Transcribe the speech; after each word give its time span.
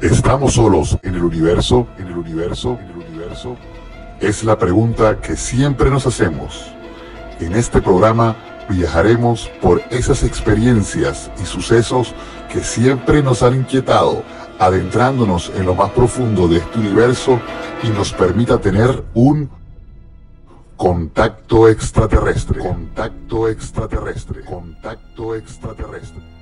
¿Estamos 0.00 0.54
solos 0.54 0.98
en 1.02 1.14
el 1.14 1.24
universo? 1.24 1.86
¿En 1.98 2.06
el 2.06 2.16
universo? 2.16 2.78
¿En 2.80 2.88
el 2.88 3.06
universo? 3.06 3.56
Es 4.18 4.44
la 4.44 4.58
pregunta 4.58 5.20
que 5.20 5.36
siempre 5.36 5.90
nos 5.90 6.06
hacemos. 6.06 6.72
En 7.38 7.54
este 7.54 7.82
programa 7.82 8.34
viajaremos 8.70 9.50
por 9.60 9.82
esas 9.90 10.22
experiencias 10.22 11.30
y 11.42 11.44
sucesos 11.44 12.14
que 12.50 12.64
siempre 12.64 13.22
nos 13.22 13.42
han 13.42 13.56
inquietado, 13.56 14.22
adentrándonos 14.58 15.52
en 15.54 15.66
lo 15.66 15.74
más 15.74 15.90
profundo 15.90 16.48
de 16.48 16.56
este 16.58 16.78
universo 16.78 17.38
y 17.82 17.88
nos 17.88 18.14
permita 18.14 18.58
tener 18.58 19.04
un 19.12 19.50
contacto 20.78 21.68
extraterrestre. 21.68 22.58
Contacto 22.58 23.48
extraterrestre. 23.48 24.44
Contacto 24.46 25.34
extraterrestre. 25.34 26.39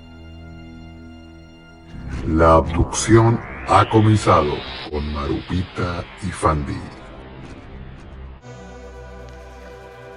La 2.26 2.54
abducción 2.54 3.38
ha 3.68 3.88
comenzado 3.90 4.54
con 4.90 5.12
Marupita 5.12 6.04
y 6.22 6.26
Fandi. 6.26 6.76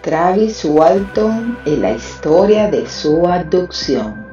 Travis 0.02 0.64
Walton 0.64 1.58
y 1.66 1.76
la 1.76 1.92
historia 1.92 2.72
de 2.72 2.88
su 2.88 3.28
abducción. 3.28 4.26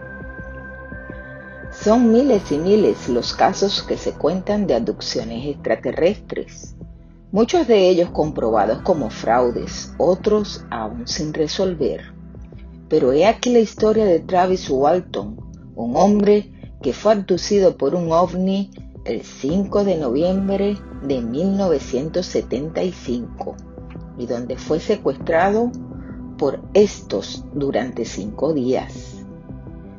Son 1.73 2.13
miles 2.13 2.51
y 2.53 2.59
miles 2.59 3.09
los 3.09 3.35
casos 3.35 3.83
que 3.83 3.97
se 3.97 4.13
cuentan 4.13 4.67
de 4.67 4.75
abducciones 4.75 5.47
extraterrestres, 5.47 6.77
muchos 7.33 7.67
de 7.67 7.89
ellos 7.89 8.11
comprobados 8.11 8.83
como 8.83 9.11
fraudes, 9.11 9.93
otros 9.99 10.65
aún 10.71 11.09
sin 11.09 11.35
resolver. 11.35 12.13
Pero 12.89 13.13
he 13.13 13.27
aquí 13.27 13.53
la 13.53 13.59
historia 13.59 14.05
de 14.05 14.21
Travis 14.21 14.71
Walton, 14.71 15.37
un 15.75 15.97
hombre 15.97 16.53
que 16.83 16.93
fue 16.93 17.13
abducido 17.13 17.77
por 17.77 17.95
un 17.95 18.11
ovni 18.13 18.71
el 19.05 19.23
5 19.23 19.85
de 19.85 19.97
noviembre 19.97 20.77
de 21.03 21.21
1975 21.21 23.57
y 24.19 24.27
donde 24.27 24.57
fue 24.57 24.81
secuestrado 24.81 25.71
por 26.37 26.61
estos 26.75 27.45
durante 27.55 28.05
cinco 28.05 28.53
días. 28.53 29.25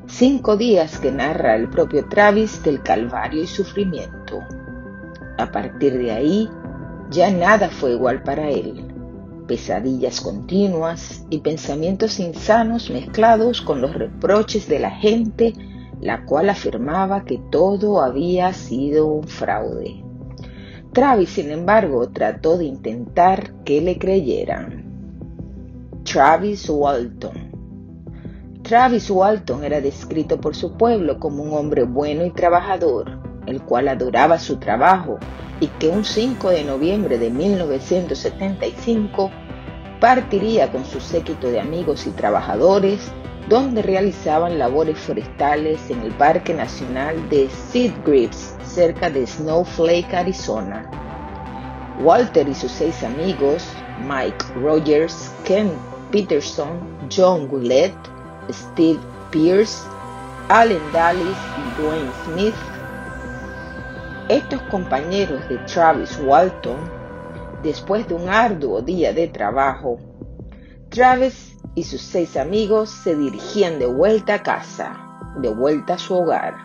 Cinco 0.07 0.57
días 0.57 0.99
que 0.99 1.11
narra 1.11 1.55
el 1.55 1.69
propio 1.69 2.07
Travis 2.07 2.63
del 2.63 2.81
calvario 2.81 3.43
y 3.43 3.47
sufrimiento. 3.47 4.39
A 5.37 5.51
partir 5.51 5.97
de 5.97 6.11
ahí, 6.11 6.49
ya 7.11 7.31
nada 7.31 7.69
fue 7.69 7.91
igual 7.91 8.23
para 8.23 8.49
él. 8.49 8.85
Pesadillas 9.47 10.21
continuas 10.21 11.25
y 11.29 11.39
pensamientos 11.39 12.19
insanos 12.19 12.89
mezclados 12.89 13.61
con 13.61 13.81
los 13.81 13.93
reproches 13.93 14.67
de 14.67 14.79
la 14.79 14.91
gente 14.91 15.53
la 16.01 16.25
cual 16.25 16.49
afirmaba 16.49 17.25
que 17.25 17.39
todo 17.49 18.01
había 18.01 18.53
sido 18.53 19.07
un 19.07 19.27
fraude. 19.27 20.03
Travis, 20.93 21.29
sin 21.29 21.51
embargo, 21.51 22.09
trató 22.09 22.57
de 22.57 22.65
intentar 22.65 23.53
que 23.63 23.81
le 23.81 23.99
creyeran. 23.99 24.85
Travis 26.03 26.67
Walton. 26.69 27.49
Travis 28.63 29.09
Walton 29.09 29.63
era 29.63 29.81
descrito 29.81 30.41
por 30.41 30.55
su 30.55 30.77
pueblo 30.77 31.19
como 31.19 31.43
un 31.43 31.53
hombre 31.53 31.83
bueno 31.83 32.25
y 32.25 32.31
trabajador, 32.31 33.19
el 33.45 33.61
cual 33.61 33.87
adoraba 33.87 34.39
su 34.39 34.57
trabajo 34.57 35.19
y 35.59 35.67
que 35.67 35.89
un 35.89 36.05
5 36.05 36.49
de 36.49 36.63
noviembre 36.63 37.17
de 37.17 37.29
1975 37.29 39.29
partiría 39.99 40.71
con 40.71 40.85
su 40.85 40.99
séquito 40.99 41.51
de 41.51 41.59
amigos 41.59 42.07
y 42.07 42.11
trabajadores 42.11 43.11
donde 43.49 43.81
realizaban 43.81 44.59
labores 44.59 44.99
forestales 44.99 45.89
en 45.89 46.01
el 46.01 46.11
Parque 46.11 46.53
Nacional 46.53 47.29
de 47.29 47.49
Seed 47.49 47.91
Grips, 48.05 48.55
cerca 48.63 49.09
de 49.09 49.25
Snowflake, 49.25 50.13
Arizona. 50.13 50.89
Walter 51.99 52.47
y 52.47 52.53
sus 52.53 52.71
seis 52.71 53.03
amigos, 53.03 53.67
Mike 54.07 54.45
Rogers, 54.61 55.31
Ken 55.43 55.71
Peterson, 56.11 56.79
John 57.11 57.47
Willett, 57.49 57.93
Steve 58.51 58.99
Pierce, 59.31 59.83
Allen 60.49 60.81
Dallas 60.93 61.37
y 61.57 61.81
Dwayne 61.81 62.11
Smith, 62.25 62.55
estos 64.29 64.61
compañeros 64.63 65.41
de 65.49 65.57
Travis 65.65 66.19
Walton, 66.23 66.77
después 67.63 68.07
de 68.07 68.13
un 68.13 68.29
arduo 68.29 68.81
día 68.81 69.11
de 69.11 69.27
trabajo, 69.27 69.97
Travis 70.89 71.48
y 71.75 71.83
sus 71.83 72.01
seis 72.01 72.37
amigos 72.37 72.89
se 72.89 73.15
dirigían 73.15 73.79
de 73.79 73.85
vuelta 73.85 74.35
a 74.35 74.43
casa, 74.43 74.97
de 75.37 75.49
vuelta 75.49 75.93
a 75.95 75.97
su 75.97 76.15
hogar. 76.15 76.55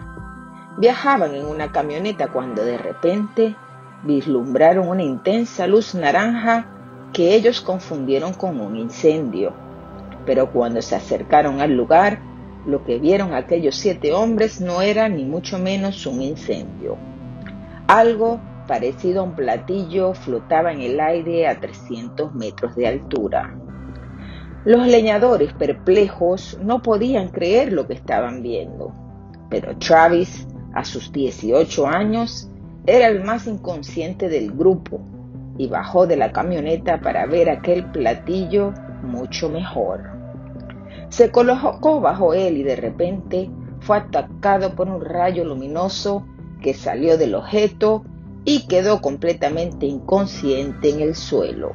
Viajaban 0.79 1.35
en 1.35 1.47
una 1.47 1.71
camioneta 1.71 2.29
cuando 2.29 2.65
de 2.65 2.79
repente 2.79 3.57
vislumbraron 4.03 4.89
una 4.89 5.03
intensa 5.03 5.67
luz 5.67 5.95
naranja 5.95 6.67
que 7.13 7.35
ellos 7.35 7.61
confundieron 7.61 8.35
con 8.35 8.61
un 8.61 8.77
incendio. 8.77 9.53
Pero 10.27 10.51
cuando 10.51 10.83
se 10.83 10.97
acercaron 10.97 11.61
al 11.61 11.77
lugar, 11.77 12.21
lo 12.67 12.85
que 12.85 12.99
vieron 12.99 13.35
aquellos 13.35 13.77
siete 13.77 14.13
hombres 14.13 14.61
no 14.61 14.83
era 14.83 15.09
ni 15.09 15.25
mucho 15.25 15.59
menos 15.59 16.07
un 16.07 16.23
incendio. 16.23 16.97
Algo 17.87 18.41
parecido 18.67 19.21
a 19.21 19.25
un 19.25 19.37
platillo 19.37 20.15
flotaba 20.15 20.73
en 20.73 20.81
el 20.81 20.99
aire 20.99 21.47
a 21.47 21.61
300 21.61 22.35
metros 22.35 22.75
de 22.75 22.89
altura. 22.89 23.55
Los 24.65 24.87
leñadores 24.87 25.53
perplejos 25.53 26.59
no 26.63 26.81
podían 26.81 27.29
creer 27.29 27.73
lo 27.73 27.87
que 27.87 27.93
estaban 27.93 28.43
viendo, 28.43 28.95
pero 29.51 29.77
Travis, 29.77 30.47
a 30.73 30.85
sus 30.87 31.13
18 31.13 31.87
años, 31.87 32.49
era 32.87 33.09
el 33.09 33.23
más 33.23 33.47
inconsciente 33.47 34.31
del 34.31 34.53
grupo 34.53 35.03
y 35.59 35.69
bajó 35.69 36.07
de 36.07 36.17
la 36.17 36.33
camioneta 36.33 37.03
para 37.03 37.27
ver 37.27 37.51
aquel 37.51 37.91
platillo 37.91 38.73
mucho 39.03 39.51
mejor. 39.51 40.03
Se 41.11 41.31
colocó 41.31 42.01
bajo 42.01 42.33
él 42.33 42.57
y 42.57 42.63
de 42.63 42.77
repente 42.77 43.51
fue 43.81 43.99
atacado 43.99 44.75
por 44.75 44.89
un 44.89 45.05
rayo 45.05 45.45
luminoso 45.45 46.27
que 46.63 46.73
salió 46.73 47.19
del 47.19 47.35
objeto 47.35 48.03
y 48.47 48.67
quedó 48.67 49.03
completamente 49.03 49.85
inconsciente 49.85 50.89
en 50.89 51.01
el 51.01 51.15
suelo. 51.15 51.73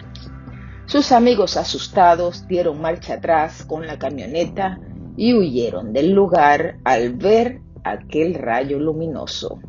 Sus 0.90 1.12
amigos 1.12 1.56
asustados 1.56 2.48
dieron 2.48 2.82
marcha 2.82 3.14
atrás 3.14 3.64
con 3.64 3.86
la 3.86 4.00
camioneta 4.00 4.80
y 5.16 5.36
huyeron 5.36 5.94
del 5.94 6.14
lugar 6.14 6.80
al 6.84 7.14
ver 7.14 7.62
aquel 7.84 8.34
rayo 8.34 8.80
luminoso. 8.80 9.60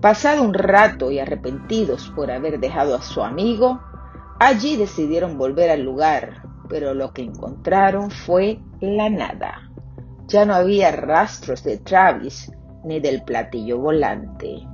Pasado 0.00 0.42
un 0.42 0.54
rato 0.54 1.10
y 1.10 1.18
arrepentidos 1.18 2.10
por 2.16 2.30
haber 2.30 2.58
dejado 2.58 2.94
a 2.94 3.02
su 3.02 3.22
amigo, 3.22 3.82
allí 4.38 4.78
decidieron 4.78 5.36
volver 5.36 5.68
al 5.68 5.82
lugar, 5.82 6.42
pero 6.70 6.94
lo 6.94 7.12
que 7.12 7.20
encontraron 7.20 8.10
fue 8.10 8.60
la 8.80 9.10
nada. 9.10 9.70
Ya 10.26 10.46
no 10.46 10.54
había 10.54 10.90
rastros 10.90 11.62
de 11.64 11.76
Travis 11.76 12.50
ni 12.82 12.98
del 12.98 13.24
platillo 13.24 13.76
volante. 13.76 14.66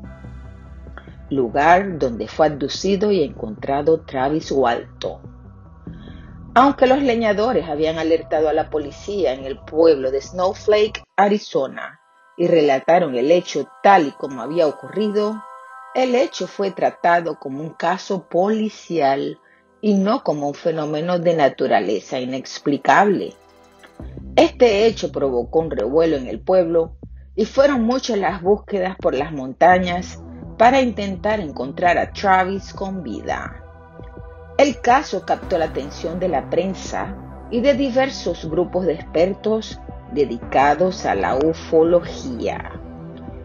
Lugar 1.29 1.99
donde 1.99 2.29
fue 2.29 2.47
abducido 2.47 3.11
y 3.11 3.25
encontrado 3.25 4.03
Travis 4.03 4.53
Walton 4.53 5.35
aunque 6.57 6.87
los 6.87 7.03
leñadores 7.03 7.69
habían 7.69 7.99
alertado 7.99 8.49
a 8.49 8.55
la 8.55 8.71
policía 8.71 9.35
en 9.35 9.45
el 9.45 9.59
pueblo 9.59 10.11
de 10.11 10.23
Snowflake, 10.23 11.05
Arizona, 11.15 12.01
y 12.39 12.47
relataron 12.47 13.15
el 13.15 13.31
hecho 13.31 13.69
tal 13.83 14.07
y 14.07 14.13
como 14.13 14.41
había 14.41 14.67
ocurrido, 14.67 15.45
el 15.95 16.15
hecho 16.15 16.47
fue 16.47 16.71
tratado 16.71 17.39
como 17.39 17.61
un 17.61 17.75
caso 17.75 18.27
policial 18.27 19.39
y 19.83 19.93
no 19.93 20.25
como 20.25 20.49
un 20.49 20.55
fenómeno 20.55 21.19
de 21.19 21.35
naturaleza 21.35 22.21
inexplicable. 22.21 23.35
Este 24.35 24.87
hecho 24.87 25.13
provocó 25.13 25.61
un 25.61 25.71
revuelo 25.71 26.17
en 26.17 26.27
el 26.27 26.41
pueblo 26.41 26.97
y 27.35 27.45
fueron 27.45 27.83
muchas 27.83 28.17
las 28.17 28.41
búsquedas 28.41 28.97
por 28.97 29.15
las 29.15 29.31
montañas 29.31 30.19
para 30.57 30.81
intentar 30.81 31.39
encontrar 31.39 31.99
a 31.99 32.13
Travis 32.13 32.73
con 32.73 33.03
vida. 33.03 33.66
El 34.59 34.81
caso 34.81 35.27
captó 35.27 35.59
la 35.59 35.67
atención 35.67 36.19
de 36.19 36.29
la 36.29 36.49
prensa 36.49 37.15
y 37.51 37.61
de 37.61 37.75
diversos 37.75 38.49
grupos 38.49 38.87
de 38.87 38.95
expertos 38.95 39.79
dedicados 40.13 41.05
a 41.05 41.15
la 41.15 41.37
ufología, 41.37 42.73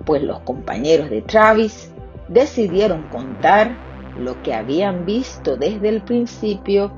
pues 0.06 0.24
los 0.24 0.40
compañeros 0.42 1.10
de 1.10 1.22
Travis 1.22 1.92
decidieron 2.30 3.10
contar 3.10 3.75
lo 4.18 4.42
que 4.42 4.54
habían 4.54 5.06
visto 5.06 5.58
desde 5.58 5.90
el 5.90 6.02
principio 6.02 6.94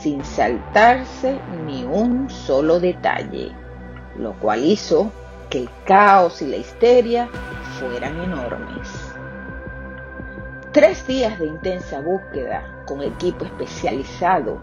sin 0.00 0.24
saltarse 0.24 1.38
ni 1.64 1.84
un 1.84 2.30
solo 2.30 2.80
detalle, 2.80 3.52
lo 4.16 4.32
cual 4.40 4.64
hizo 4.64 5.12
que 5.50 5.58
el 5.58 5.70
caos 5.84 6.42
y 6.42 6.46
la 6.46 6.56
histeria 6.56 7.28
fueran 7.78 8.20
enormes. 8.22 8.88
Tres 10.72 11.06
días 11.06 11.38
de 11.38 11.48
intensa 11.48 12.00
búsqueda 12.00 12.82
con 12.86 13.02
equipo 13.02 13.44
especializado, 13.44 14.58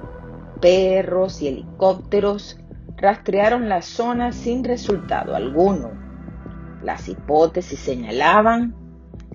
perros 0.59 1.39
y 1.44 1.50
helicópteros 1.50 2.57
rastrearon 2.97 3.69
la 3.69 3.83
zona 3.83 4.31
sin 4.31 4.63
resultado 4.63 5.35
alguno. 5.35 5.91
Las 6.83 7.07
hipótesis 7.09 7.77
señalaban 7.77 8.73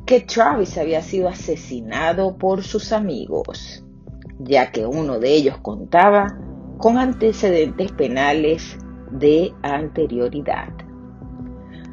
que 0.04 0.22
Travis 0.22 0.76
había 0.76 1.00
sido 1.00 1.28
asesinado 1.28 2.36
por 2.38 2.64
sus 2.64 2.92
amigos, 2.92 3.84
ya 4.40 4.72
que 4.72 4.84
uno 4.84 5.20
de 5.20 5.32
ellos 5.32 5.58
contaba 5.58 6.36
con 6.78 6.98
antecedentes 6.98 7.92
penales 7.92 8.76
de 9.12 9.54
anterioridad. 9.62 10.70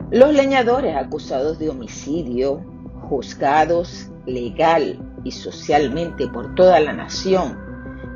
Los 0.09 0.33
leñadores 0.33 0.95
acusados 0.95 1.59
de 1.59 1.69
homicidio, 1.69 2.65
juzgados 3.07 4.10
legal 4.25 4.99
y 5.23 5.31
socialmente 5.31 6.27
por 6.27 6.55
toda 6.55 6.79
la 6.79 6.93
nación 6.93 7.57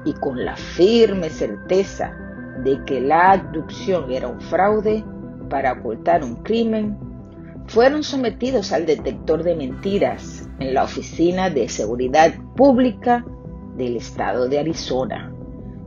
y 0.06 0.14
con 0.14 0.44
la 0.44 0.56
firme 0.56 1.30
certeza 1.30 2.16
de 2.64 2.84
que 2.86 3.02
la 3.02 3.32
abducción 3.32 4.12
era 4.12 4.28
un 4.28 4.40
fraude 4.40 5.04
para 5.50 5.74
ocultar 5.74 6.24
un 6.24 6.36
crimen, 6.38 6.98
fueron 7.68 8.04
sometidos 8.04 8.72
al 8.72 8.86
detector 8.86 9.44
de 9.44 9.56
mentiras 9.56 10.48
en 10.60 10.74
la 10.74 10.84
Oficina 10.84 11.50
de 11.50 11.68
Seguridad 11.68 12.34
Pública 12.56 13.26
del 13.76 13.98
Estado 13.98 14.48
de 14.48 14.60
Arizona, 14.60 15.34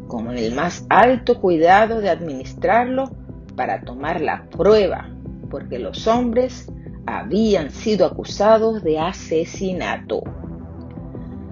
con 0.08 0.36
el 0.36 0.54
más 0.54 0.84
alto 0.88 1.40
cuidado 1.40 2.00
de 2.00 2.10
administrarlo 2.10 3.10
para 3.56 3.82
tomar 3.82 4.20
la 4.20 4.46
prueba, 4.50 5.08
porque 5.50 5.78
los 5.78 6.06
hombres 6.06 6.70
habían 7.16 7.70
sido 7.70 8.04
acusados 8.06 8.82
de 8.82 8.98
asesinato. 8.98 10.22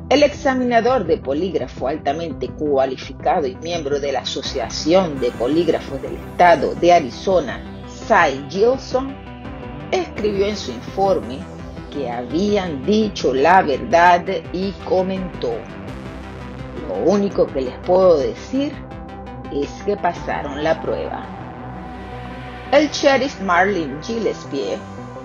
El 0.08 0.22
examinador 0.22 1.06
de 1.06 1.16
polígrafo 1.16 1.88
altamente 1.88 2.48
cualificado 2.48 3.46
y 3.46 3.56
miembro 3.56 3.98
de 3.98 4.12
la 4.12 4.20
Asociación 4.20 5.18
de 5.18 5.30
Polígrafos 5.32 6.00
del 6.02 6.14
Estado 6.14 6.74
de 6.76 6.92
Arizona, 6.92 7.60
Cy 7.88 8.44
Gilson, 8.48 9.16
escribió 9.90 10.46
en 10.46 10.56
su 10.56 10.70
informe 10.70 11.38
que 11.92 12.08
habían 12.10 12.84
dicho 12.84 13.34
la 13.34 13.62
verdad 13.62 14.24
y 14.52 14.72
comentó, 14.84 15.54
lo 16.88 17.10
único 17.10 17.46
que 17.46 17.62
les 17.62 17.74
puedo 17.78 18.18
decir 18.18 18.72
es 19.52 19.70
que 19.84 19.96
pasaron 19.96 20.62
la 20.62 20.80
prueba. 20.80 21.24
El 22.72 22.88
sheriff 22.90 23.40
Marlin 23.40 24.00
Gillespie, 24.02 24.78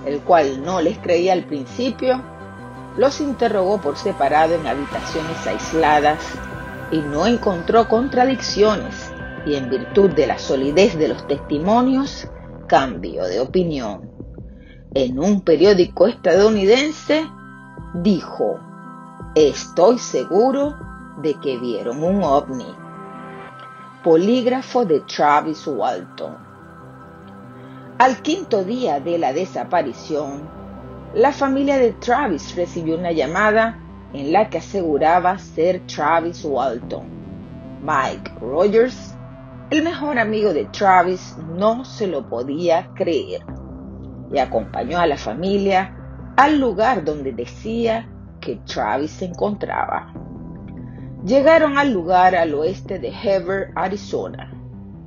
el 0.05 0.21
cual 0.21 0.63
no 0.63 0.81
les 0.81 0.97
creía 0.97 1.33
al 1.33 1.45
principio, 1.45 2.21
los 2.97 3.21
interrogó 3.21 3.79
por 3.79 3.97
separado 3.97 4.55
en 4.55 4.67
habitaciones 4.67 5.45
aisladas 5.47 6.19
y 6.91 6.97
no 6.99 7.25
encontró 7.25 7.87
contradicciones 7.87 9.11
y 9.45 9.55
en 9.55 9.69
virtud 9.69 10.11
de 10.11 10.27
la 10.27 10.37
solidez 10.37 10.97
de 10.97 11.07
los 11.07 11.25
testimonios, 11.27 12.27
cambio 12.67 13.25
de 13.25 13.39
opinión 13.39 14.11
en 14.93 15.19
un 15.19 15.41
periódico 15.41 16.07
estadounidense, 16.07 17.25
dijo, 17.93 18.59
estoy 19.35 19.97
seguro 19.97 20.75
de 21.21 21.35
que 21.35 21.57
vieron 21.57 22.03
un 22.03 22.23
ovni. 22.23 22.75
Polígrafo 24.03 24.83
de 24.83 24.99
Travis 25.01 25.65
Walton. 25.67 26.50
Al 28.01 28.23
quinto 28.23 28.63
día 28.63 28.99
de 28.99 29.19
la 29.19 29.31
desaparición, 29.31 30.49
la 31.13 31.31
familia 31.31 31.77
de 31.77 31.91
Travis 31.91 32.55
recibió 32.55 32.97
una 32.97 33.11
llamada 33.11 33.77
en 34.11 34.33
la 34.33 34.49
que 34.49 34.57
aseguraba 34.57 35.37
ser 35.37 35.81
Travis 35.85 36.43
Walton. 36.43 37.05
Mike 37.83 38.31
Rogers, 38.41 39.15
el 39.69 39.83
mejor 39.83 40.17
amigo 40.17 40.51
de 40.51 40.65
Travis, 40.65 41.37
no 41.55 41.85
se 41.85 42.07
lo 42.07 42.27
podía 42.27 42.89
creer 42.95 43.43
y 44.33 44.39
acompañó 44.39 44.97
a 44.97 45.05
la 45.05 45.17
familia 45.17 45.95
al 46.37 46.59
lugar 46.59 47.05
donde 47.05 47.33
decía 47.33 48.09
que 48.39 48.55
Travis 48.65 49.11
se 49.11 49.25
encontraba. 49.25 50.11
Llegaron 51.23 51.77
al 51.77 51.93
lugar 51.93 52.33
al 52.33 52.55
oeste 52.55 52.97
de 52.97 53.09
Heber, 53.09 53.71
Arizona, 53.75 54.51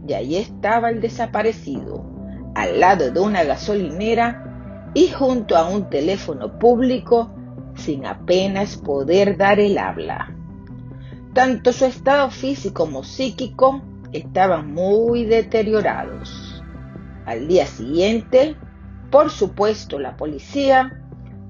y 0.07 0.15
allí 0.15 0.37
estaba 0.37 0.91
el 0.91 1.01
desaparecido, 1.01 2.14
al 2.55 2.81
lado 2.81 3.11
de 3.11 3.21
una 3.21 3.45
gasolinera 3.45 4.91
y 4.95 5.09
junto 5.09 5.57
a 5.57 5.69
un 5.69 5.91
teléfono 5.91 6.59
público 6.59 7.31
sin 7.75 8.07
apenas 8.07 8.77
poder 8.77 9.37
dar 9.37 9.61
el 9.61 9.79
habla. 9.79 10.35
Tanto 11.33 11.73
su 11.73 11.85
estado 11.85 12.31
físico 12.31 12.85
como 12.85 13.03
psíquico 13.03 13.83
estaban 14.13 14.73
muy 14.73 15.25
deteriorados. 15.25 16.63
Al 17.27 17.49
día 17.49 17.67
siguiente, 17.67 18.57
por 19.11 19.31
supuesto, 19.31 19.99
la 19.99 20.17
policía 20.17 21.01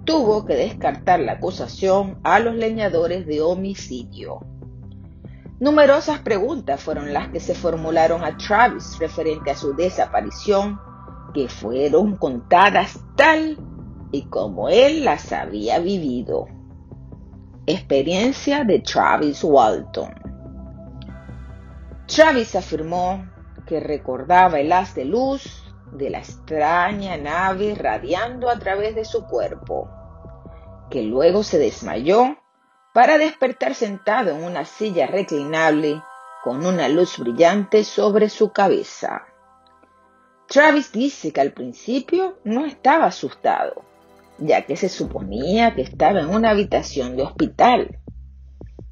tuvo 0.04 0.44
que 0.44 0.54
descartar 0.54 1.20
la 1.20 1.32
acusación 1.32 2.18
a 2.22 2.38
los 2.38 2.54
leñadores 2.54 3.26
de 3.26 3.42
homicidio. 3.42 4.40
Numerosas 5.60 6.20
preguntas 6.20 6.82
fueron 6.82 7.12
las 7.12 7.28
que 7.28 7.40
se 7.40 7.54
formularon 7.54 8.24
a 8.24 8.36
Travis 8.36 8.98
referente 8.98 9.50
a 9.50 9.56
su 9.56 9.74
desaparición, 9.74 10.80
que 11.34 11.48
fueron 11.48 12.16
contadas 12.16 12.98
tal 13.16 13.58
y 14.12 14.22
como 14.26 14.68
él 14.68 15.04
las 15.04 15.32
había 15.32 15.80
vivido. 15.80 16.46
Experiencia 17.66 18.64
de 18.64 18.78
Travis 18.78 19.42
Walton. 19.42 20.14
Travis 22.06 22.54
afirmó 22.54 23.26
que 23.66 23.80
recordaba 23.80 24.60
el 24.60 24.72
haz 24.72 24.94
de 24.94 25.04
luz 25.04 25.64
de 25.92 26.10
la 26.10 26.18
extraña 26.18 27.16
nave 27.16 27.74
radiando 27.74 28.48
a 28.48 28.58
través 28.58 28.94
de 28.94 29.04
su 29.04 29.24
cuerpo, 29.26 29.88
que 30.90 31.02
luego 31.02 31.42
se 31.42 31.58
desmayó 31.58 32.36
para 32.92 33.18
despertar 33.18 33.74
sentado 33.74 34.30
en 34.30 34.44
una 34.44 34.64
silla 34.64 35.06
reclinable 35.06 36.00
con 36.44 36.64
una 36.64 36.88
luz 36.88 37.18
brillante 37.18 37.82
sobre 37.82 38.28
su 38.28 38.52
cabeza. 38.52 39.24
Travis 40.54 40.92
dice 40.92 41.32
que 41.32 41.40
al 41.40 41.50
principio 41.50 42.38
no 42.44 42.64
estaba 42.64 43.06
asustado, 43.06 43.82
ya 44.38 44.62
que 44.62 44.76
se 44.76 44.88
suponía 44.88 45.74
que 45.74 45.82
estaba 45.82 46.20
en 46.20 46.28
una 46.28 46.50
habitación 46.50 47.16
de 47.16 47.24
hospital. 47.24 47.98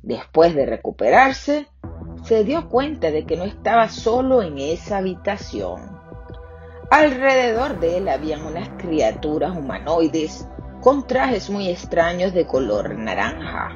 Después 0.02 0.56
de 0.56 0.66
recuperarse, 0.66 1.68
se 2.24 2.42
dio 2.42 2.68
cuenta 2.68 3.12
de 3.12 3.26
que 3.26 3.36
no 3.36 3.44
estaba 3.44 3.88
solo 3.90 4.42
en 4.42 4.58
esa 4.58 4.96
habitación. 4.96 6.00
Alrededor 6.90 7.78
de 7.78 7.98
él 7.98 8.08
habían 8.08 8.44
unas 8.44 8.68
criaturas 8.70 9.56
humanoides 9.56 10.48
con 10.80 11.06
trajes 11.06 11.48
muy 11.48 11.68
extraños 11.68 12.34
de 12.34 12.44
color 12.44 12.98
naranja. 12.98 13.68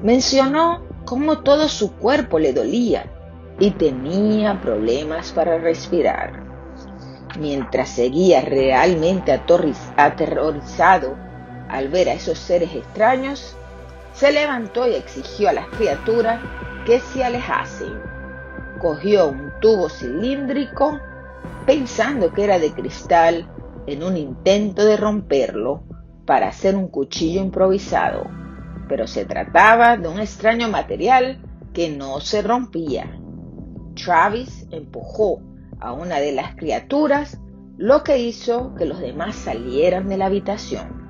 Mencionó 0.00 0.86
cómo 1.04 1.40
todo 1.40 1.66
su 1.66 1.96
cuerpo 1.96 2.38
le 2.38 2.52
dolía 2.52 3.12
y 3.58 3.72
tenía 3.72 4.60
problemas 4.60 5.32
para 5.32 5.58
respirar. 5.58 6.43
Mientras 7.38 7.88
seguía 7.88 8.42
realmente 8.42 9.32
aterrorizado 9.96 11.16
al 11.68 11.88
ver 11.88 12.08
a 12.08 12.12
esos 12.14 12.38
seres 12.38 12.72
extraños, 12.74 13.56
se 14.14 14.30
levantó 14.30 14.86
y 14.86 14.94
exigió 14.94 15.48
a 15.48 15.52
las 15.52 15.66
criaturas 15.68 16.40
que 16.86 17.00
se 17.00 17.24
alejasen. 17.24 18.00
Cogió 18.80 19.28
un 19.28 19.52
tubo 19.60 19.88
cilíndrico 19.88 21.00
pensando 21.66 22.32
que 22.32 22.44
era 22.44 22.58
de 22.58 22.72
cristal 22.72 23.50
en 23.86 24.04
un 24.04 24.16
intento 24.16 24.84
de 24.84 24.96
romperlo 24.96 25.82
para 26.26 26.48
hacer 26.48 26.76
un 26.76 26.88
cuchillo 26.88 27.40
improvisado, 27.40 28.24
pero 28.88 29.06
se 29.06 29.24
trataba 29.24 29.96
de 29.96 30.06
un 30.08 30.20
extraño 30.20 30.68
material 30.68 31.42
que 31.72 31.90
no 31.90 32.20
se 32.20 32.42
rompía. 32.42 33.18
Travis 33.94 34.66
empujó 34.70 35.40
a 35.80 35.92
una 35.92 36.20
de 36.20 36.32
las 36.32 36.54
criaturas, 36.56 37.40
lo 37.76 38.02
que 38.04 38.18
hizo 38.18 38.74
que 38.74 38.84
los 38.84 39.00
demás 39.00 39.34
salieran 39.34 40.08
de 40.08 40.16
la 40.16 40.26
habitación. 40.26 41.04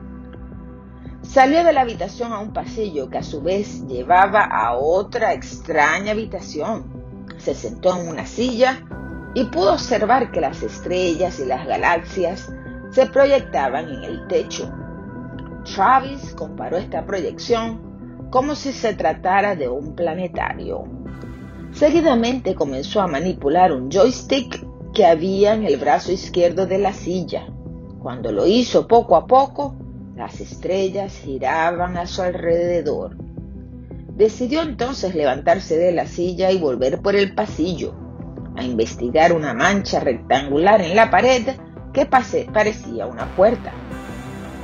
Salió 1.23 1.65
de 1.65 1.73
la 1.73 1.81
habitación 1.81 2.33
a 2.33 2.39
un 2.39 2.53
pasillo 2.53 3.09
que 3.09 3.19
a 3.19 3.23
su 3.23 3.43
vez 3.43 3.87
llevaba 3.87 4.45
a 4.45 4.77
otra 4.77 5.33
extraña 5.33 6.13
habitación. 6.13 7.25
Se 7.39 7.55
sentó 7.55 7.99
en 7.99 8.09
una 8.09 8.27
silla 8.27 8.81
y 9.35 9.45
pudo 9.47 9.73
observar 9.73 10.31
que 10.31 10.41
las 10.41 10.63
estrellas 10.63 11.41
y 11.41 11.47
las 11.47 11.67
galaxias 11.67 12.53
se 12.91 13.07
proyectaban 13.07 13.89
en 13.89 14.05
el 14.05 14.27
techo. 14.29 14.73
Travis 15.65 16.35
comparó 16.35 16.77
esta 16.77 17.05
proyección 17.05 18.29
como 18.31 18.55
si 18.55 18.73
se 18.73 18.95
tratara 18.95 19.57
de 19.57 19.69
un 19.69 19.95
planetario. 19.95 21.04
Seguidamente 21.75 22.55
comenzó 22.55 23.01
a 23.01 23.09
manipular 23.09 23.73
un 23.73 23.91
joystick 23.91 24.65
que 24.95 25.05
había 25.05 25.55
en 25.55 25.65
el 25.65 25.77
brazo 25.77 26.13
izquierdo 26.13 26.67
de 26.67 26.79
la 26.79 26.93
silla. 26.93 27.49
Cuando 28.01 28.31
lo 28.31 28.47
hizo 28.47 28.87
poco 28.87 29.17
a 29.17 29.27
poco, 29.27 29.75
las 30.15 30.41
estrellas 30.41 31.19
giraban 31.25 31.97
a 31.97 32.07
su 32.07 32.23
alrededor. 32.23 33.17
Decidió 34.17 34.63
entonces 34.63 35.17
levantarse 35.17 35.77
de 35.77 35.91
la 35.91 36.07
silla 36.07 36.53
y 36.53 36.59
volver 36.59 37.03
por 37.03 37.17
el 37.17 37.35
pasillo 37.35 37.93
a 38.57 38.63
investigar 38.63 39.33
una 39.33 39.53
mancha 39.53 39.99
rectangular 39.99 40.81
en 40.81 40.95
la 40.95 41.11
pared 41.11 41.57
que 41.93 42.07
parecía 42.07 43.07
una 43.07 43.35
puerta. 43.35 43.73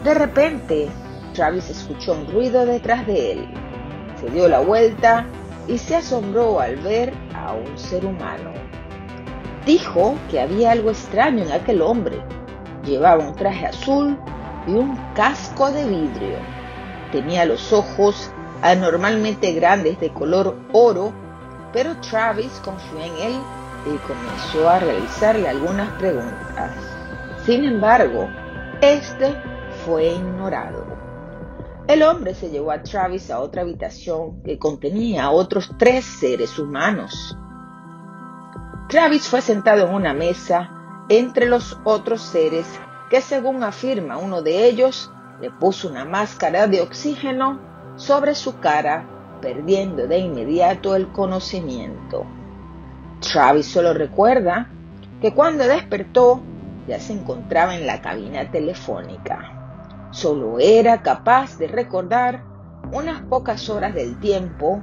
De 0.05 0.14
repente 0.14 0.87
Travis 1.35 1.71
escuchó 1.71 2.12
un 2.12 2.29
ruido 2.29 2.64
detrás 2.67 3.05
de 3.09 3.33
él. 3.33 3.49
Se 4.21 4.31
dio 4.31 4.49
la 4.49 4.61
vuelta 4.61 5.26
y 5.71 5.79
se 5.79 5.97
asombró 5.97 6.61
al 6.61 6.77
ver 6.77 7.15
a 7.35 7.53
un 7.53 7.79
ser 7.79 8.05
humano. 8.05 8.50
Dijo 9.65 10.17
que 10.29 10.41
había 10.41 10.73
algo 10.73 10.91
extraño 10.91 11.45
en 11.45 11.53
aquel 11.53 11.81
hombre. 11.81 12.21
Llevaba 12.85 13.29
un 13.29 13.37
traje 13.37 13.67
azul 13.67 14.19
y 14.67 14.73
un 14.73 14.97
casco 15.15 15.71
de 15.71 15.85
vidrio. 15.85 16.39
Tenía 17.12 17.45
los 17.45 17.73
ojos 17.73 18.33
anormalmente 18.62 19.53
grandes 19.53 20.00
de 20.00 20.11
color 20.11 20.57
oro, 20.73 21.12
pero 21.73 21.97
Travis 21.99 22.61
confió 22.65 22.99
en 22.99 23.33
él 23.33 23.41
y 23.87 23.97
comenzó 23.99 24.69
a 24.69 24.81
realizarle 24.81 25.49
algunas 25.49 25.89
preguntas. 25.99 26.73
Sin 27.47 27.65
embargo, 27.65 28.29
este 28.81 29.37
fue 29.85 30.15
ignorado. 30.15 30.90
El 31.91 32.05
hombre 32.05 32.37
se 32.37 32.51
llevó 32.51 32.71
a 32.71 32.85
Travis 32.85 33.33
a 33.33 33.41
otra 33.41 33.63
habitación 33.63 34.45
que 34.45 34.61
contenía 34.61 35.25
a 35.25 35.31
otros 35.33 35.73
tres 35.77 36.05
seres 36.05 36.57
humanos. 36.57 37.37
Travis 38.89 39.27
fue 39.27 39.41
sentado 39.41 39.89
en 39.89 39.95
una 39.95 40.15
mesa 40.15 40.71
entre 41.09 41.47
los 41.47 41.81
otros 41.83 42.23
seres 42.23 42.65
que 43.11 43.21
según 43.21 43.65
afirma 43.65 44.19
uno 44.19 44.41
de 44.41 44.69
ellos, 44.69 45.11
le 45.41 45.51
puso 45.51 45.89
una 45.89 46.05
máscara 46.05 46.69
de 46.69 46.81
oxígeno 46.81 47.59
sobre 47.97 48.37
su 48.37 48.61
cara, 48.61 49.09
perdiendo 49.43 50.07
de 50.07 50.19
inmediato 50.19 50.95
el 50.95 51.09
conocimiento. 51.09 52.25
Travis 53.21 53.67
solo 53.67 53.95
recuerda 53.95 54.71
que 55.21 55.35
cuando 55.35 55.65
despertó 55.65 56.41
ya 56.87 57.01
se 57.01 57.15
encontraba 57.15 57.75
en 57.75 57.85
la 57.85 58.01
cabina 58.01 58.49
telefónica. 58.49 59.60
Solo 60.11 60.59
era 60.59 61.02
capaz 61.02 61.57
de 61.59 61.69
recordar 61.69 62.45
unas 62.93 63.23
pocas 63.23 63.69
horas 63.69 63.95
del 63.95 64.19
tiempo 64.19 64.83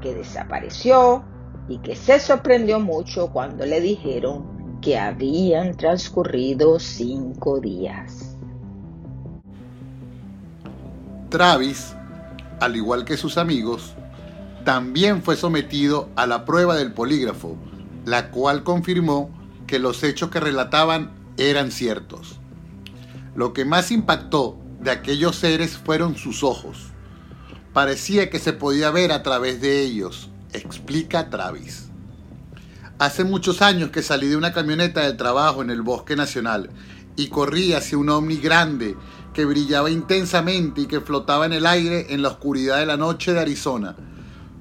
que 0.00 0.14
desapareció 0.14 1.24
y 1.68 1.78
que 1.78 1.96
se 1.96 2.18
sorprendió 2.18 2.80
mucho 2.80 3.30
cuando 3.30 3.66
le 3.66 3.80
dijeron 3.80 4.78
que 4.80 4.98
habían 4.98 5.76
transcurrido 5.76 6.78
cinco 6.78 7.60
días. 7.60 8.36
Travis, 11.30 11.94
al 12.60 12.76
igual 12.76 13.04
que 13.04 13.16
sus 13.16 13.38
amigos, 13.38 13.94
también 14.64 15.22
fue 15.22 15.36
sometido 15.36 16.08
a 16.16 16.26
la 16.26 16.44
prueba 16.44 16.76
del 16.76 16.92
polígrafo, 16.92 17.56
la 18.04 18.30
cual 18.30 18.62
confirmó 18.62 19.30
que 19.66 19.78
los 19.78 20.02
hechos 20.04 20.30
que 20.30 20.40
relataban 20.40 21.10
eran 21.36 21.70
ciertos. 21.70 22.40
Lo 23.34 23.52
que 23.52 23.64
más 23.64 23.90
impactó 23.90 24.58
de 24.80 24.92
aquellos 24.92 25.36
seres 25.36 25.76
fueron 25.76 26.16
sus 26.16 26.44
ojos. 26.44 26.90
Parecía 27.72 28.30
que 28.30 28.38
se 28.38 28.52
podía 28.52 28.90
ver 28.90 29.10
a 29.10 29.24
través 29.24 29.60
de 29.60 29.80
ellos, 29.80 30.30
explica 30.52 31.30
Travis. 31.30 31.88
Hace 33.00 33.24
muchos 33.24 33.60
años 33.60 33.90
que 33.90 34.02
salí 34.02 34.28
de 34.28 34.36
una 34.36 34.52
camioneta 34.52 35.00
del 35.00 35.16
trabajo 35.16 35.62
en 35.62 35.70
el 35.70 35.82
Bosque 35.82 36.14
Nacional 36.14 36.70
y 37.16 37.26
corrí 37.26 37.72
hacia 37.72 37.98
un 37.98 38.08
ovni 38.08 38.36
grande 38.36 38.94
que 39.32 39.44
brillaba 39.44 39.90
intensamente 39.90 40.82
y 40.82 40.86
que 40.86 41.00
flotaba 41.00 41.44
en 41.46 41.54
el 41.54 41.66
aire 41.66 42.14
en 42.14 42.22
la 42.22 42.28
oscuridad 42.28 42.78
de 42.78 42.86
la 42.86 42.96
noche 42.96 43.32
de 43.32 43.40
Arizona. 43.40 43.96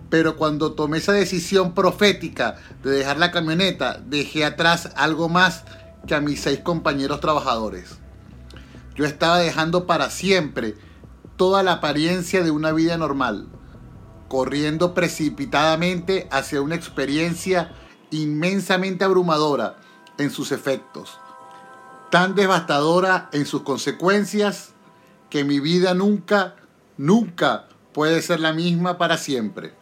Pero 0.10 0.36
cuando 0.36 0.74
tomé 0.74 0.98
esa 0.98 1.13
decisión 1.13 1.75
profética 1.75 2.56
de 2.82 2.89
dejar 2.89 3.20
la 3.20 3.32
camioneta, 3.32 4.01
dejé 4.03 4.46
atrás 4.46 4.89
algo 4.96 5.30
más 5.30 5.63
que 6.08 6.15
a 6.15 6.22
mis 6.22 6.42
seis 6.42 6.60
compañeros 6.60 7.20
trabajadores. 7.20 8.00
Yo 8.95 9.05
estaba 9.05 9.39
dejando 9.39 9.88
para 9.88 10.09
siempre 10.09 10.75
toda 11.35 11.63
la 11.63 11.73
apariencia 11.73 12.43
de 12.43 12.51
una 12.51 12.71
vida 12.71 12.97
normal, 12.97 13.47
corriendo 14.27 14.93
precipitadamente 14.93 16.27
hacia 16.31 16.62
una 16.62 16.75
experiencia 16.75 17.73
inmensamente 18.12 19.03
abrumadora 19.03 19.77
en 20.17 20.29
sus 20.29 20.51
efectos, 20.51 21.19
tan 22.12 22.35
devastadora 22.35 23.29
en 23.33 23.45
sus 23.45 23.63
consecuencias 23.63 24.73
que 25.29 25.43
mi 25.43 25.59
vida 25.59 25.95
nunca, 25.95 26.55
nunca 26.97 27.67
puede 27.93 28.21
ser 28.21 28.39
la 28.39 28.53
misma 28.53 29.00
para 29.00 29.17
siempre. 29.17 29.73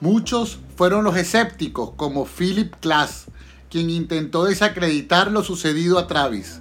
Muchos 0.00 0.58
fueron 0.76 1.04
los 1.04 1.16
escépticos, 1.16 1.92
como 1.96 2.26
Philip 2.26 2.74
Klass, 2.80 3.26
quien 3.70 3.90
intentó 3.90 4.44
desacreditar 4.44 5.30
lo 5.30 5.44
sucedido 5.44 5.98
a 5.98 6.08
Travis. 6.08 6.60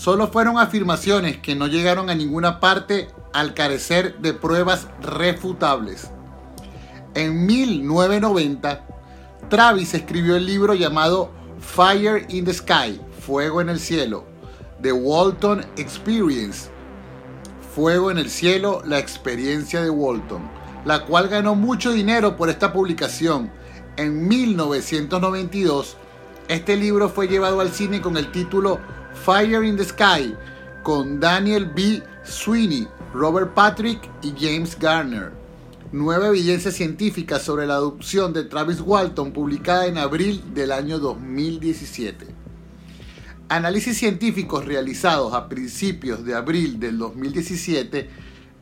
Solo 0.00 0.28
fueron 0.28 0.56
afirmaciones 0.56 1.36
que 1.36 1.54
no 1.54 1.66
llegaron 1.66 2.08
a 2.08 2.14
ninguna 2.14 2.58
parte 2.58 3.08
al 3.34 3.52
carecer 3.52 4.16
de 4.20 4.32
pruebas 4.32 4.86
refutables. 5.02 6.10
En 7.12 7.44
1990, 7.44 8.86
Travis 9.50 9.92
escribió 9.92 10.36
el 10.36 10.46
libro 10.46 10.72
llamado 10.72 11.30
Fire 11.58 12.24
in 12.30 12.46
the 12.46 12.54
Sky, 12.54 12.98
Fuego 13.20 13.60
en 13.60 13.68
el 13.68 13.78
Cielo, 13.78 14.24
The 14.80 14.90
Walton 14.90 15.66
Experience, 15.76 16.70
Fuego 17.74 18.10
en 18.10 18.16
el 18.16 18.30
Cielo, 18.30 18.80
la 18.86 18.98
experiencia 18.98 19.82
de 19.82 19.90
Walton, 19.90 20.40
la 20.86 21.04
cual 21.04 21.28
ganó 21.28 21.54
mucho 21.54 21.92
dinero 21.92 22.38
por 22.38 22.48
esta 22.48 22.72
publicación. 22.72 23.52
En 23.98 24.26
1992, 24.26 25.98
este 26.48 26.78
libro 26.78 27.10
fue 27.10 27.28
llevado 27.28 27.60
al 27.60 27.70
cine 27.70 28.00
con 28.00 28.16
el 28.16 28.32
título 28.32 28.80
Fire 29.24 29.62
in 29.62 29.76
the 29.76 29.84
Sky 29.84 30.34
con 30.82 31.20
Daniel 31.20 31.66
B. 31.66 32.02
Sweeney, 32.24 32.88
Robert 33.12 33.52
Patrick 33.52 34.08
y 34.22 34.32
James 34.38 34.78
Garner. 34.78 35.32
Nueva 35.92 36.28
evidencia 36.28 36.70
científica 36.70 37.38
sobre 37.38 37.66
la 37.66 37.74
adopción 37.74 38.32
de 38.32 38.44
Travis 38.44 38.80
Walton 38.80 39.32
publicada 39.32 39.86
en 39.86 39.98
abril 39.98 40.54
del 40.54 40.72
año 40.72 40.98
2017. 40.98 42.28
Análisis 43.50 43.98
científicos 43.98 44.64
realizados 44.64 45.34
a 45.34 45.50
principios 45.50 46.24
de 46.24 46.34
abril 46.34 46.80
del 46.80 46.96
2017 46.96 48.08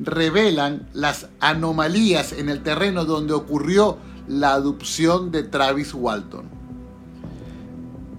revelan 0.01 0.89
las 0.93 1.29
anomalías 1.39 2.33
en 2.33 2.49
el 2.49 2.65
terreno 2.65 3.05
donde 3.05 3.33
ocurrió 3.33 3.99
la 4.27 4.55
adopción 4.55 5.31
de 5.31 5.45
Travis 5.45 5.95
Walton. 5.95 6.58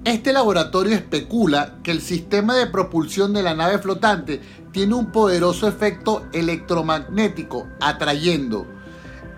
Este 0.10 0.34
laboratorio 0.34 0.96
especula 0.96 1.76
que 1.84 1.92
el 1.92 2.02
sistema 2.02 2.56
de 2.56 2.66
propulsión 2.66 3.32
de 3.32 3.44
la 3.44 3.54
nave 3.54 3.78
flotante 3.78 4.42
tiene 4.72 4.96
un 4.96 5.12
poderoso 5.12 5.68
efecto 5.68 6.26
electromagnético 6.34 7.68
atrayendo 7.80 8.66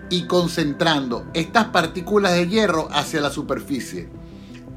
y 0.08 0.26
concentrando 0.26 1.26
estas 1.34 1.66
partículas 1.66 2.32
de 2.32 2.48
hierro 2.48 2.88
hacia 2.90 3.20
la 3.20 3.28
superficie. 3.28 4.08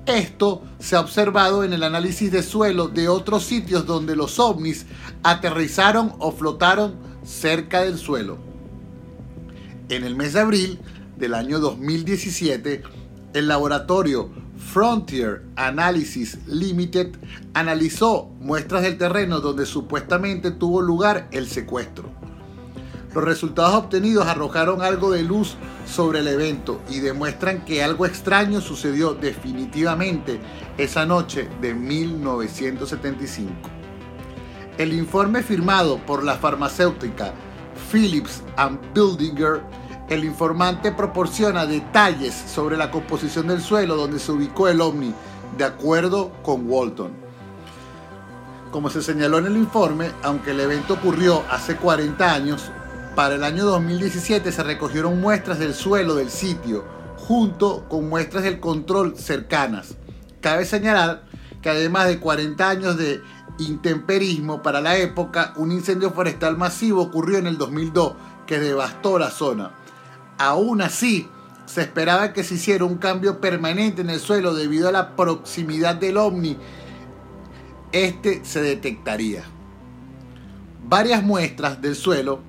Esto 0.06 0.64
se 0.80 0.98
ha 0.98 1.00
observado 1.00 1.64
en 1.64 1.72
el 1.72 1.82
análisis 1.82 2.30
de 2.30 2.44
suelo 2.44 2.90
de 2.90 3.08
otros 3.08 3.46
sitios 3.46 3.86
donde 3.86 4.18
los 4.18 4.38
ovnis 4.38 4.88
aterrizaron 5.24 6.12
o 6.20 6.34
flotaron 6.34 6.96
cerca 7.24 7.84
del 7.84 7.98
suelo. 7.98 8.38
En 9.88 10.04
el 10.04 10.18
mes 10.18 10.34
de 10.34 10.42
abril 10.42 10.80
del 11.16 11.34
año 11.36 11.62
2017, 11.62 12.84
el 13.34 13.48
laboratorio 13.48 14.44
Frontier 14.58 15.44
Analysis 15.56 16.38
Limited 16.48 17.16
analizó 17.54 18.30
muestras 18.40 18.84
del 18.84 18.98
terreno 18.98 19.40
donde 19.40 19.66
supuestamente 19.66 20.52
tuvo 20.52 20.82
lugar 20.82 21.28
el 21.32 21.48
secuestro. 21.48 22.10
Los 23.14 23.24
resultados 23.24 23.76
obtenidos 23.76 24.28
arrojaron 24.28 24.82
algo 24.82 25.12
de 25.12 25.24
luz 25.24 25.56
sobre 25.86 26.20
el 26.20 26.28
evento 26.28 26.82
y 26.90 27.00
demuestran 27.00 27.64
que 27.64 27.84
algo 27.84 28.06
extraño 28.06 28.60
sucedió 28.60 29.14
definitivamente 29.14 30.40
esa 30.78 31.06
noche 31.06 31.48
de 31.62 31.74
1975. 31.74 33.54
El 34.78 34.92
informe 34.92 35.44
firmado 35.44 35.98
por 36.06 36.26
la 36.26 36.36
farmacéutica 36.36 37.34
Philips 37.90 38.44
and 38.58 38.80
el 40.10 40.24
informante 40.24 40.92
proporciona 40.92 41.66
detalles 41.66 42.34
sobre 42.34 42.78
la 42.78 42.92
composición 42.92 43.48
del 43.48 43.62
suelo 43.62 43.96
donde 43.96 44.20
se 44.20 44.32
ubicó 44.32 44.68
el 44.68 44.82
ovni, 44.82 45.14
de 45.58 45.64
acuerdo 45.64 46.32
con 46.44 46.70
Walton. 46.70 47.12
Como 48.72 48.90
se 48.90 49.02
señaló 49.02 49.40
en 49.40 49.48
el 49.48 49.58
informe, 49.58 50.12
aunque 50.22 50.52
el 50.52 50.60
evento 50.60 50.96
ocurrió 50.96 51.44
hace 51.50 51.76
40 51.78 52.34
años, 52.34 52.72
para 53.16 53.36
el 53.36 53.44
año 53.44 53.66
2017 53.66 54.52
se 54.52 54.64
recogieron 54.64 55.20
muestras 55.22 55.58
del 55.58 55.74
suelo 55.74 56.16
del 56.16 56.30
sitio, 56.30 56.84
junto 57.18 57.86
con 57.90 58.08
muestras 58.08 58.44
del 58.44 58.60
control 58.60 59.18
cercanas. 59.18 59.96
Cabe 60.42 60.66
señalar 60.66 61.24
que 61.62 61.70
además 61.70 62.08
de 62.08 62.20
40 62.20 62.70
años 62.70 62.98
de 62.98 63.22
intemperismo 63.58 64.62
para 64.62 64.82
la 64.82 64.98
época, 64.98 65.54
un 65.56 65.72
incendio 65.72 66.12
forestal 66.12 66.58
masivo 66.58 67.02
ocurrió 67.02 67.38
en 67.38 67.48
el 67.48 67.58
2002 67.58 68.14
que 68.46 68.60
devastó 68.60 69.18
la 69.18 69.32
zona. 69.32 69.72
Aún 70.38 70.82
así, 70.82 71.27
se 71.65 71.82
esperaba 71.82 72.34
que 72.34 72.44
se 72.44 72.56
hiciera 72.56 72.86
un 72.86 72.98
cambio 72.98 73.42
permanente 73.42 74.01
en 74.01 74.10
el 74.10 74.20
suelo 74.20 74.54
debido 74.54 74.89
a 74.89 74.92
la 74.92 75.15
proximidad 75.15 75.96
del 75.96 76.18
ovni. 76.18 76.58
Este 77.92 78.44
se 78.46 78.62
detectaría. 78.62 79.44
varias 80.88 81.24
muestras 81.24 81.82
del 81.82 81.96
suelo 81.96 82.42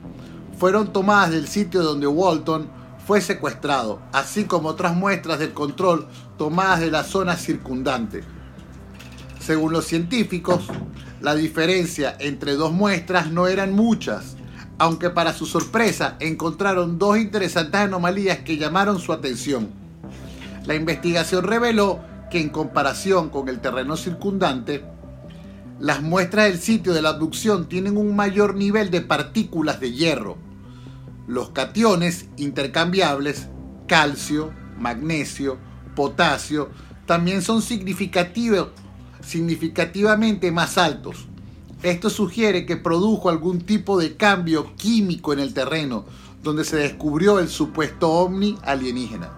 fueron 0.58 0.92
tomadas 0.92 1.30
del 1.30 1.48
sitio 1.48 1.82
donde 1.82 2.06
Walton 2.06 2.68
fue 3.06 3.20
secuestrado, 3.20 4.00
así 4.12 4.44
como 4.44 4.68
otras 4.70 4.94
muestras 4.94 5.38
del 5.38 5.52
control 5.52 6.08
tomadas 6.36 6.80
de 6.80 6.90
la 6.90 7.04
zona 7.04 7.36
circundante. 7.36 8.24
Según 9.38 9.72
los 9.72 9.84
científicos, 9.86 10.66
la 11.20 11.34
diferencia 11.34 12.16
entre 12.18 12.54
dos 12.54 12.72
muestras 12.72 13.30
no 13.30 13.46
eran 13.46 13.72
muchas, 13.72 14.36
aunque 14.78 15.10
para 15.10 15.32
su 15.32 15.46
sorpresa 15.46 16.16
encontraron 16.20 16.98
dos 16.98 17.18
interesantes 17.18 17.80
anomalías 17.80 18.38
que 18.38 18.58
llamaron 18.58 18.98
su 18.98 19.12
atención. 19.12 19.68
La 20.64 20.74
investigación 20.74 21.44
reveló 21.44 22.00
que 22.30 22.40
en 22.40 22.48
comparación 22.50 23.30
con 23.30 23.48
el 23.48 23.60
terreno 23.60 23.96
circundante, 23.96 24.84
las 25.78 26.02
muestras 26.02 26.46
del 26.46 26.58
sitio 26.58 26.92
de 26.92 27.02
la 27.02 27.10
abducción 27.10 27.68
tienen 27.68 27.96
un 27.96 28.16
mayor 28.16 28.54
nivel 28.54 28.90
de 28.90 29.02
partículas 29.02 29.80
de 29.80 29.92
hierro. 29.92 30.36
Los 31.26 31.50
cationes 31.50 32.28
intercambiables, 32.36 33.48
calcio, 33.86 34.52
magnesio, 34.78 35.58
potasio, 35.94 36.70
también 37.04 37.42
son 37.42 37.60
significativamente 37.62 40.50
más 40.50 40.78
altos. 40.78 41.28
Esto 41.86 42.10
sugiere 42.10 42.66
que 42.66 42.76
produjo 42.76 43.30
algún 43.30 43.60
tipo 43.60 43.96
de 43.96 44.16
cambio 44.16 44.74
químico 44.74 45.32
en 45.32 45.38
el 45.38 45.54
terreno, 45.54 46.04
donde 46.42 46.64
se 46.64 46.78
descubrió 46.78 47.38
el 47.38 47.48
supuesto 47.48 48.10
ovni 48.10 48.58
alienígena. 48.64 49.30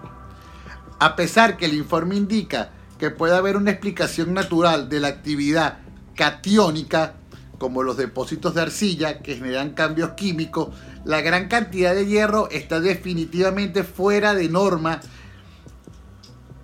A 0.97 1.15
pesar 1.15 1.57
que 1.57 1.65
el 1.65 1.75
informe 1.75 2.15
indica 2.15 2.71
que 2.97 3.11
puede 3.11 3.35
haber 3.35 3.55
una 3.55 3.69
explicación 3.69 4.33
natural 4.33 4.89
de 4.89 4.99
la 4.99 5.09
actividad 5.09 5.77
catiónica, 6.15 7.17
como 7.59 7.83
los 7.83 7.97
depósitos 7.97 8.55
de 8.55 8.61
arcilla 8.63 9.19
que 9.19 9.35
generan 9.35 9.75
cambios 9.75 10.13
químicos, 10.13 10.69
la 11.05 11.21
gran 11.21 11.49
cantidad 11.49 11.93
de 11.93 12.07
hierro 12.07 12.49
está 12.49 12.79
definitivamente 12.79 13.83
fuera 13.83 14.33
de 14.33 14.49
norma 14.49 15.01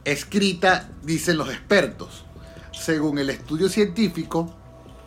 escrita, 0.04 0.90
dicen 1.04 1.38
los 1.38 1.50
expertos. 1.50 2.26
Según 2.72 3.20
el 3.20 3.30
estudio 3.30 3.70
científico, 3.70 4.65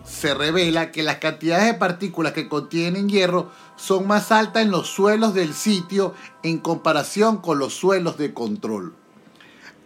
se 0.08 0.34
revela 0.34 0.90
que 0.90 1.02
las 1.02 1.16
cantidades 1.16 1.66
de 1.66 1.74
partículas 1.74 2.32
que 2.32 2.48
contienen 2.48 3.08
hierro 3.08 3.50
son 3.76 4.06
más 4.06 4.32
altas 4.32 4.62
en 4.62 4.70
los 4.70 4.88
suelos 4.88 5.34
del 5.34 5.54
sitio 5.54 6.14
en 6.42 6.58
comparación 6.58 7.38
con 7.38 7.58
los 7.58 7.74
suelos 7.74 8.16
de 8.16 8.32
control. 8.32 8.94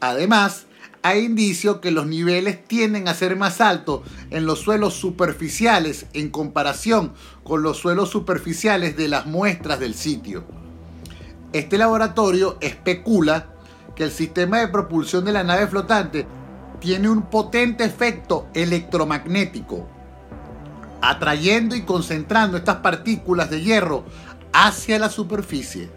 Además, 0.01 0.67
hay 1.03 1.25
indicios 1.25 1.79
que 1.79 1.91
los 1.91 2.07
niveles 2.07 2.65
tienden 2.65 3.09
a 3.09 3.15
ser 3.15 3.37
más 3.37 3.61
altos 3.61 4.03
en 4.31 4.47
los 4.47 4.61
suelos 4.61 4.95
superficiales 4.95 6.07
en 6.13 6.31
comparación 6.31 7.13
con 7.43 7.63
los 7.63 7.79
suelos 7.79 8.09
superficiales 8.09 8.97
de 8.97 9.09
las 9.09 9.27
muestras 9.27 9.81
del 9.81 9.95
sitio. 9.95 10.45
Este 11.53 11.77
laboratorio 11.77 12.57
especula 12.61 13.49
que 13.97 14.05
el 14.05 14.13
sistema 14.13 14.59
de 14.61 14.69
propulsión 14.69 15.25
de 15.25 15.33
la 15.33 15.43
nave 15.43 15.67
flotante 15.67 16.27
tiene 16.79 17.09
un 17.09 17.23
potente 17.23 17.85
efecto 17.85 18.47
electromagnético, 18.55 19.87
atrayendo 21.03 21.75
y 21.75 21.83
concentrando 21.83 22.57
estas 22.57 22.77
partículas 22.77 23.51
de 23.51 23.61
hierro 23.61 24.05
hacia 24.53 24.99
la 24.99 25.11
superficie. 25.11 25.91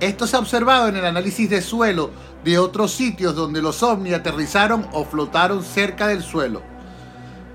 Esto 0.00 0.26
se 0.26 0.36
ha 0.36 0.40
observado 0.40 0.88
en 0.88 0.96
el 0.96 1.04
análisis 1.04 1.48
de 1.48 1.62
suelo 1.62 2.10
de 2.42 2.58
otros 2.58 2.92
sitios 2.92 3.36
donde 3.36 3.62
los 3.62 3.82
ovnis 3.82 4.14
aterrizaron 4.14 4.86
o 4.92 5.04
flotaron 5.04 5.62
cerca 5.62 6.08
del 6.08 6.22
suelo. 6.22 6.62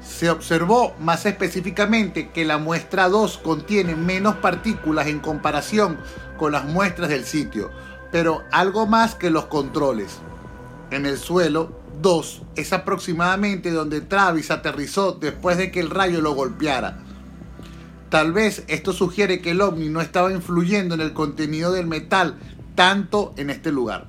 Se 0.01 0.29
observó 0.29 0.93
más 0.99 1.25
específicamente 1.25 2.29
que 2.29 2.45
la 2.45 2.57
muestra 2.57 3.09
2 3.09 3.39
contiene 3.39 3.95
menos 3.95 4.35
partículas 4.37 5.07
en 5.07 5.19
comparación 5.19 5.97
con 6.37 6.51
las 6.51 6.65
muestras 6.65 7.09
del 7.09 7.25
sitio, 7.25 7.71
pero 8.11 8.43
algo 8.51 8.87
más 8.87 9.15
que 9.15 9.29
los 9.29 9.45
controles. 9.45 10.17
En 10.91 11.05
el 11.05 11.17
suelo 11.17 11.78
2 12.01 12.41
es 12.55 12.73
aproximadamente 12.73 13.71
donde 13.71 14.01
Travis 14.01 14.51
aterrizó 14.51 15.13
después 15.13 15.57
de 15.57 15.71
que 15.71 15.79
el 15.79 15.89
rayo 15.89 16.21
lo 16.21 16.33
golpeara. 16.33 16.99
Tal 18.09 18.33
vez 18.33 18.63
esto 18.67 18.93
sugiere 18.93 19.41
que 19.41 19.51
el 19.51 19.61
ovni 19.61 19.89
no 19.89 20.01
estaba 20.01 20.31
influyendo 20.31 20.95
en 20.95 21.01
el 21.01 21.13
contenido 21.13 21.71
del 21.71 21.87
metal 21.87 22.37
tanto 22.75 23.33
en 23.37 23.49
este 23.49 23.71
lugar. 23.71 24.07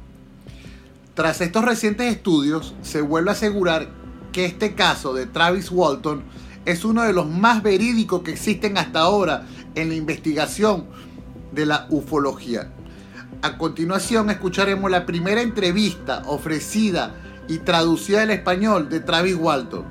Tras 1.15 1.41
estos 1.41 1.65
recientes 1.65 2.11
estudios, 2.11 2.75
se 2.83 3.03
vuelve 3.03 3.31
a 3.31 3.35
asegurar 3.35 3.89
que 4.33 4.45
este 4.45 4.75
caso 4.75 5.13
de 5.13 5.27
Travis 5.27 5.71
Walton 5.71 6.23
es 6.65 6.85
uno 6.85 7.03
de 7.03 7.13
los 7.13 7.29
más 7.29 7.63
verídicos 7.63 8.23
que 8.23 8.31
existen 8.31 8.79
hasta 8.79 9.01
ahora 9.01 9.47
en 9.75 9.89
la 9.89 9.97
investigación 9.97 10.87
de 11.53 11.67
la 11.67 11.87
ufología. 11.91 12.73
A 13.43 13.59
continuación 13.59 14.31
escucharemos 14.31 14.91
la 14.91 15.05
primera 15.05 15.43
entrevista 15.43 16.23
ofrecida 16.27 17.15
y 17.51 17.59
traducida 17.59 18.23
al 18.23 18.31
español 18.31 18.89
de 18.89 19.01
Travis 19.01 19.35
Walton. 19.35 19.85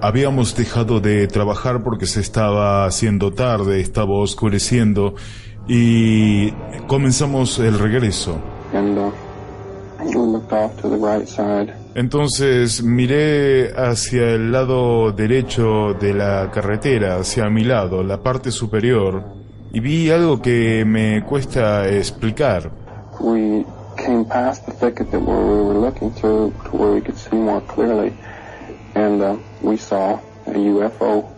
Habíamos 0.00 0.56
dejado 0.56 1.00
de 1.00 1.26
trabajar 1.26 1.82
porque 1.82 2.06
se 2.06 2.20
estaba 2.20 2.86
haciendo 2.86 3.34
tarde, 3.34 3.80
estaba 3.80 4.14
oscureciendo 4.18 5.14
y 5.68 6.52
comenzamos 6.86 7.58
el 7.58 7.78
regreso. 7.78 8.40
Uh, 10.02 11.79
Entonces 11.94 12.82
miré 12.82 13.72
hacia 13.76 14.30
el 14.30 14.52
lado 14.52 15.12
derecho 15.12 15.94
de 15.94 16.14
la 16.14 16.50
carretera, 16.52 17.16
hacia 17.16 17.50
mi 17.50 17.64
lado, 17.64 18.02
la 18.02 18.22
parte 18.22 18.50
superior, 18.50 19.24
y 19.72 19.80
vi 19.80 20.10
algo 20.10 20.40
que 20.40 20.84
me 20.84 21.22
cuesta 21.24 21.88
explicar 21.88 22.70
came 24.04 24.24
past 24.24 24.66
the 24.66 24.72
thicket 24.72 25.10
that 25.10 25.20
we 25.20 25.34
were 25.34 25.78
looking 25.78 26.10
to, 26.14 26.52
to 26.64 26.76
where 26.76 26.92
we 26.94 27.00
could 27.00 27.16
see 27.16 27.36
more 27.36 27.60
clearly, 27.62 28.12
and 28.94 29.22
uh, 29.22 29.36
we 29.62 29.76
saw 29.76 30.18
a 30.46 30.50
UFO 30.50 31.28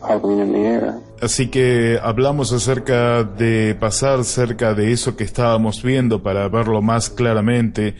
hovering 0.00 0.40
in 0.40 0.52
the 0.52 0.58
air. 0.58 0.94
Así 1.20 1.48
que 1.48 1.98
hablamos 2.02 2.52
acerca 2.52 3.24
de 3.24 3.74
pasar 3.78 4.24
cerca 4.24 4.74
de 4.74 4.92
eso 4.92 5.16
que 5.16 5.24
estábamos 5.24 5.82
viendo 5.82 6.22
para 6.22 6.48
verlo 6.48 6.82
más 6.82 7.08
claramente 7.08 7.94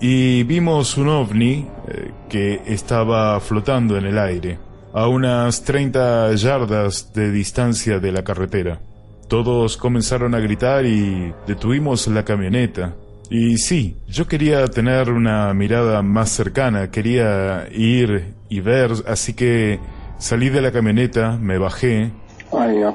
y 0.00 0.42
vimos 0.44 0.96
un 0.96 1.08
ovni 1.08 1.66
eh, 1.88 2.12
que 2.28 2.62
estaba 2.66 3.40
flotando 3.40 3.96
en 3.96 4.06
el 4.06 4.18
aire 4.18 4.58
a 4.92 5.08
unas 5.08 5.62
30 5.62 6.34
yardas 6.34 7.12
de 7.12 7.30
distancia 7.30 7.98
de 7.98 8.12
la 8.12 8.24
carretera. 8.24 8.80
Todos 9.28 9.76
comenzaron 9.76 10.34
a 10.34 10.40
gritar 10.40 10.86
y 10.86 11.34
detuvimos 11.46 12.06
la 12.08 12.24
camioneta. 12.24 12.94
Y 13.28 13.58
sí, 13.58 13.96
yo 14.06 14.26
quería 14.26 14.66
tener 14.68 15.10
una 15.10 15.52
mirada 15.52 16.00
más 16.00 16.30
cercana, 16.30 16.90
quería 16.90 17.66
ir 17.72 18.34
y 18.48 18.60
ver, 18.60 18.92
así 19.06 19.34
que 19.34 19.80
salí 20.18 20.48
de 20.48 20.62
la 20.62 20.70
camioneta, 20.70 21.36
me 21.36 21.58
bajé. 21.58 22.12
I, 22.52 22.84
uh, 22.84 22.94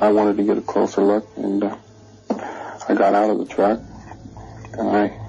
I 0.00 0.10
wanted 0.10 0.36
to 0.36 0.42
get 0.42 0.58
a 0.58 0.62
closer 0.62 1.04
look 1.04 1.26
and 1.36 1.62
uh, 1.62 1.76
I 2.88 2.94
got 2.94 3.14
out 3.14 3.30
of 3.30 3.38
the 3.38 3.54
truck 3.54 3.78
and 4.78 4.96
I 4.96 5.23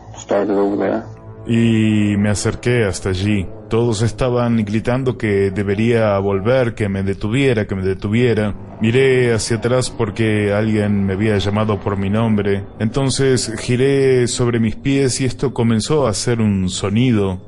Y 1.48 2.18
me 2.18 2.30
acerqué 2.30 2.86
hasta 2.86 3.10
allí. 3.10 3.48
Todos 3.70 4.02
estaban 4.02 4.64
gritando 4.66 5.18
que 5.18 5.52
debería 5.52 6.18
volver, 6.20 6.74
que 6.74 6.90
me 6.90 7.04
detuviera, 7.04 7.68
que 7.68 7.76
me 7.76 7.84
detuviera. 7.84 8.56
Miré 8.82 9.34
hacia 9.34 9.58
atrás 9.58 9.90
porque 9.90 10.54
alguien 10.54 11.06
me 11.06 11.14
había 11.14 11.38
llamado 11.38 11.80
por 11.80 11.98
mi 11.98 12.10
nombre. 12.10 12.66
Entonces 12.80 13.54
giré 13.60 14.28
sobre 14.28 14.60
mis 14.60 14.76
pies 14.76 15.22
y 15.22 15.26
esto 15.26 15.54
comenzó 15.54 16.08
a 16.08 16.12
hacer 16.12 16.42
un 16.42 16.70
sonido. 16.70 17.40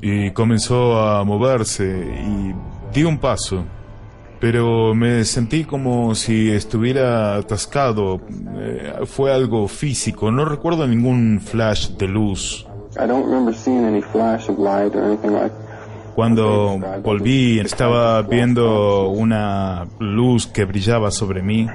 Y 0.00 0.30
comenzó 0.30 0.98
a 0.98 1.24
moverse 1.24 1.84
y 1.84 2.54
di 2.94 3.04
un 3.04 3.18
paso 3.18 3.64
pero 4.40 4.94
me 4.94 5.24
sentí 5.24 5.64
como 5.64 6.14
si 6.14 6.50
estuviera 6.50 7.36
atascado. 7.36 8.20
Eh, 8.56 9.00
fue 9.06 9.32
algo 9.32 9.68
físico, 9.68 10.30
no 10.30 10.44
recuerdo 10.44 10.86
ningún 10.86 11.40
flash 11.40 11.90
de 11.90 12.08
luz. 12.08 12.66
Cuando 16.14 16.80
volví, 17.04 17.60
estaba 17.60 18.22
viendo 18.22 19.08
una 19.08 19.86
luz 20.00 20.48
que 20.48 20.64
brillaba 20.64 21.12
sobre 21.12 21.42
mí, 21.42 21.68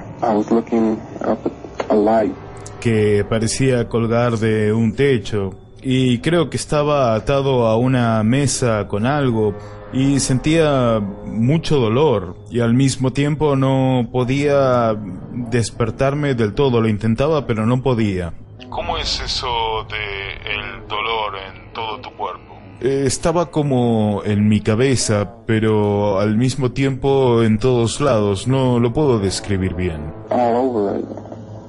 que 2.80 3.24
parecía 3.26 3.88
colgar 3.88 4.36
de 4.36 4.70
un 4.72 4.94
techo, 4.94 5.54
y 5.82 6.18
creo 6.18 6.50
que 6.50 6.58
estaba 6.58 7.14
atado 7.14 7.66
a 7.66 7.78
una 7.78 8.22
mesa 8.22 8.86
con 8.86 9.06
algo 9.06 9.54
y 9.94 10.18
sentía 10.18 11.00
mucho 11.24 11.78
dolor 11.78 12.36
y 12.50 12.60
al 12.60 12.74
mismo 12.74 13.12
tiempo 13.12 13.54
no 13.56 14.08
podía 14.10 14.94
despertarme 15.32 16.34
del 16.34 16.54
todo. 16.54 16.80
Lo 16.80 16.88
intentaba 16.88 17.46
pero 17.46 17.64
no 17.64 17.82
podía. 17.82 18.34
¿Cómo 18.70 18.98
es 18.98 19.20
eso 19.20 19.86
de 19.88 20.52
el 20.52 20.88
dolor 20.88 21.34
en 21.46 21.72
todo 21.72 22.00
tu 22.00 22.10
cuerpo? 22.16 22.54
Eh, 22.80 23.04
estaba 23.06 23.50
como 23.50 24.22
en 24.24 24.48
mi 24.48 24.60
cabeza, 24.60 25.30
pero 25.46 26.18
al 26.18 26.36
mismo 26.36 26.72
tiempo 26.72 27.42
en 27.44 27.58
todos 27.58 28.00
lados. 28.00 28.48
No 28.48 28.80
lo 28.80 28.92
puedo 28.92 29.20
describir 29.20 29.74
bien. 29.74 30.12
All 30.30 30.56
over 30.56 30.98
it. 30.98 31.06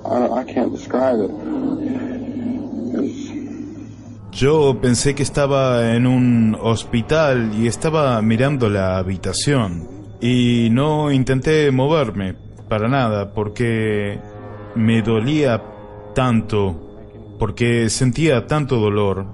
I, 0.06 0.42
I 0.42 0.54
can't 0.54 0.72
describe 0.72 1.24
it. 1.24 1.32
Yo 4.36 4.82
pensé 4.82 5.16
que 5.16 5.24
estaba 5.24 5.96
en 5.96 6.06
un 6.06 6.58
hospital 6.60 7.54
y 7.58 7.68
estaba 7.68 8.22
mirando 8.22 8.70
la 8.70 8.98
habitación. 8.98 9.88
Y 10.20 10.68
no 10.72 11.10
intenté 11.10 11.72
moverme 11.72 12.36
para 12.68 12.90
nada 12.90 13.34
porque 13.34 14.20
me 14.76 15.02
dolía 15.02 15.64
tanto, 16.14 17.38
porque 17.40 17.90
sentía 17.90 18.46
tanto 18.46 18.76
dolor. 18.76 19.26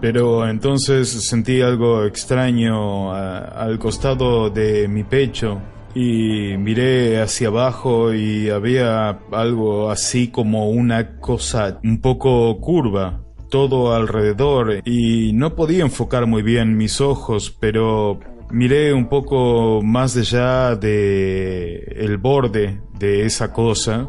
Pero 0.00 0.48
entonces 0.48 1.10
sentí 1.10 1.60
algo 1.60 2.06
extraño 2.06 3.12
al 3.12 3.78
costado 3.78 4.48
de 4.48 4.88
mi 4.88 5.04
pecho 5.04 5.60
y 5.94 6.56
miré 6.56 7.20
hacia 7.20 7.48
abajo 7.48 8.14
y 8.14 8.48
había 8.48 9.10
algo 9.30 9.90
así 9.90 10.28
como 10.28 10.70
una 10.70 11.18
cosa 11.18 11.80
un 11.84 12.00
poco 12.00 12.58
curva 12.60 13.27
todo 13.48 13.94
alrededor 13.94 14.82
y 14.84 15.32
no 15.32 15.54
podía 15.54 15.82
enfocar 15.82 16.26
muy 16.26 16.42
bien 16.42 16.76
mis 16.76 17.00
ojos, 17.00 17.54
pero 17.58 18.20
miré 18.50 18.92
un 18.92 19.08
poco 19.08 19.80
más 19.82 20.16
allá 20.16 20.76
de 20.76 21.76
el 21.96 22.18
borde 22.18 22.80
de 22.98 23.26
esa 23.26 23.52
cosa. 23.52 24.08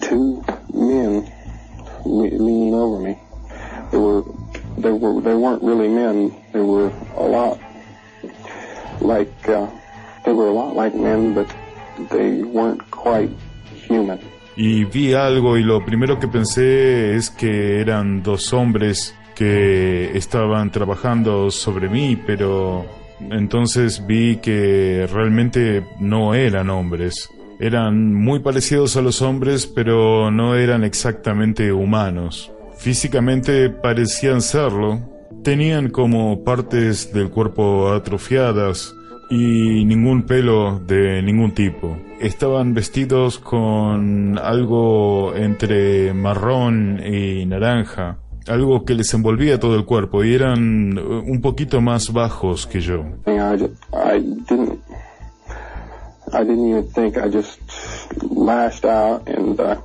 Two 0.00 0.42
men 0.72 1.24
over 2.74 3.00
me. 3.00 3.18
They 3.90 3.98
were, 3.98 4.22
they 4.78 4.92
were, 4.92 5.20
they 5.20 5.34
weren't 5.34 5.62
really 5.62 5.88
men. 5.88 6.32
Uh, 6.52 6.52
they 6.52 6.60
were 6.60 6.90
a 10.48 10.52
lot 10.52 10.76
like 10.76 10.94
men, 10.94 11.34
but 11.34 11.52
they 12.10 12.42
weren't 12.42 12.88
quite 12.90 13.30
human. 13.74 14.20
Y 14.56 14.84
vi 14.84 15.12
algo 15.12 15.58
y 15.58 15.62
lo 15.62 15.84
primero 15.84 16.18
que 16.18 16.28
pensé 16.28 17.14
es 17.14 17.30
que 17.30 17.80
eran 17.80 18.22
dos 18.22 18.52
hombres 18.52 19.14
que 19.34 20.16
estaban 20.16 20.72
trabajando 20.72 21.50
sobre 21.50 21.90
mí, 21.90 22.18
pero 22.26 22.86
entonces 23.30 24.06
vi 24.06 24.36
que 24.36 25.06
realmente 25.12 25.84
no 26.00 26.34
eran 26.34 26.70
hombres. 26.70 27.28
Eran 27.60 28.14
muy 28.14 28.40
parecidos 28.40 28.96
a 28.96 29.02
los 29.02 29.20
hombres, 29.22 29.66
pero 29.66 30.30
no 30.30 30.54
eran 30.54 30.84
exactamente 30.84 31.72
humanos. 31.72 32.50
Físicamente 32.78 33.70
parecían 33.70 34.40
serlo. 34.40 35.00
Tenían 35.42 35.90
como 35.90 36.44
partes 36.44 37.12
del 37.12 37.30
cuerpo 37.30 37.92
atrofiadas 37.92 38.94
y 39.28 39.84
ningún 39.84 40.22
pelo 40.22 40.78
de 40.78 41.22
ningún 41.22 41.52
tipo. 41.52 41.96
Estaban 42.20 42.74
vestidos 42.74 43.38
con 43.38 44.38
algo 44.38 45.34
entre 45.34 46.14
marrón 46.14 47.00
y 47.04 47.44
naranja, 47.46 48.18
algo 48.46 48.84
que 48.84 48.94
les 48.94 49.12
envolvía 49.14 49.60
todo 49.60 49.74
el 49.76 49.84
cuerpo 49.84 50.24
y 50.24 50.34
eran 50.34 50.98
uh, 50.98 51.18
un 51.26 51.40
poquito 51.40 51.80
más 51.80 52.12
bajos 52.12 52.66
que 52.66 52.80
yo. 52.80 53.04
I 56.32 56.42
didn't 56.44 56.68
even 56.68 56.88
think. 56.88 57.16
I 57.16 57.28
just 57.28 57.60
lashed 58.22 58.84
out 58.84 59.28
and 59.28 59.58
uh, 59.60 59.76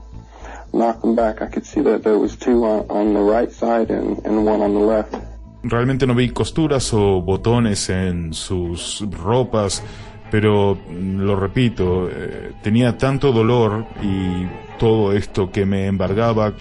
knocked 0.73 1.01
them 1.01 1.15
back. 1.15 1.41
I 1.41 1.47
could 1.47 1.65
see 1.65 1.81
that 1.81 2.03
there 2.03 2.17
was 2.17 2.35
two 2.35 2.65
on, 2.65 2.89
on 2.89 3.13
the 3.13 3.19
right 3.21 3.51
side 3.51 3.91
and, 3.91 4.17
and 4.25 4.45
one 4.45 4.61
on 4.61 4.73
the 4.73 4.79
left. 4.79 5.15
Realmente 5.63 6.07
no 6.07 6.15
vi 6.15 6.29
costuras 6.29 6.93
o 6.93 7.21
botones 7.21 7.89
en 7.89 8.33
sus 8.33 9.05
ropas, 9.11 9.83
pero 10.31 10.75
mm, 10.75 11.19
lo 11.19 11.35
repito, 11.35 12.09
eh, 12.09 12.53
tenía 12.63 12.97
tanto 12.97 13.31
dolor 13.31 13.85
y 14.01 14.47
todo 14.79 15.13
esto 15.13 15.51
que 15.51 15.65
me 15.65 15.85
embargaba 15.85 16.53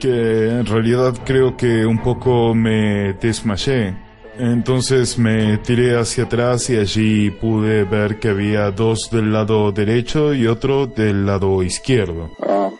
que 0.00 0.48
en 0.48 0.66
realidad 0.66 1.14
creo 1.24 1.56
que 1.56 1.84
un 1.86 2.02
poco 2.02 2.54
me 2.54 3.14
desmayé. 3.14 3.94
Entonces 4.38 5.18
me 5.18 5.58
tiré 5.58 5.98
hacia 5.98 6.24
atrás 6.24 6.70
y 6.70 6.76
allí 6.76 7.30
pude 7.30 7.82
ver 7.84 8.20
que 8.20 8.28
había 8.28 8.70
dos 8.70 9.10
del 9.10 9.32
lado 9.32 9.72
derecho 9.72 10.32
y 10.32 10.46
otro 10.46 10.86
del 10.86 11.26
lado 11.26 11.62
izquierdo. 11.62 12.30
Uh, 12.38 12.70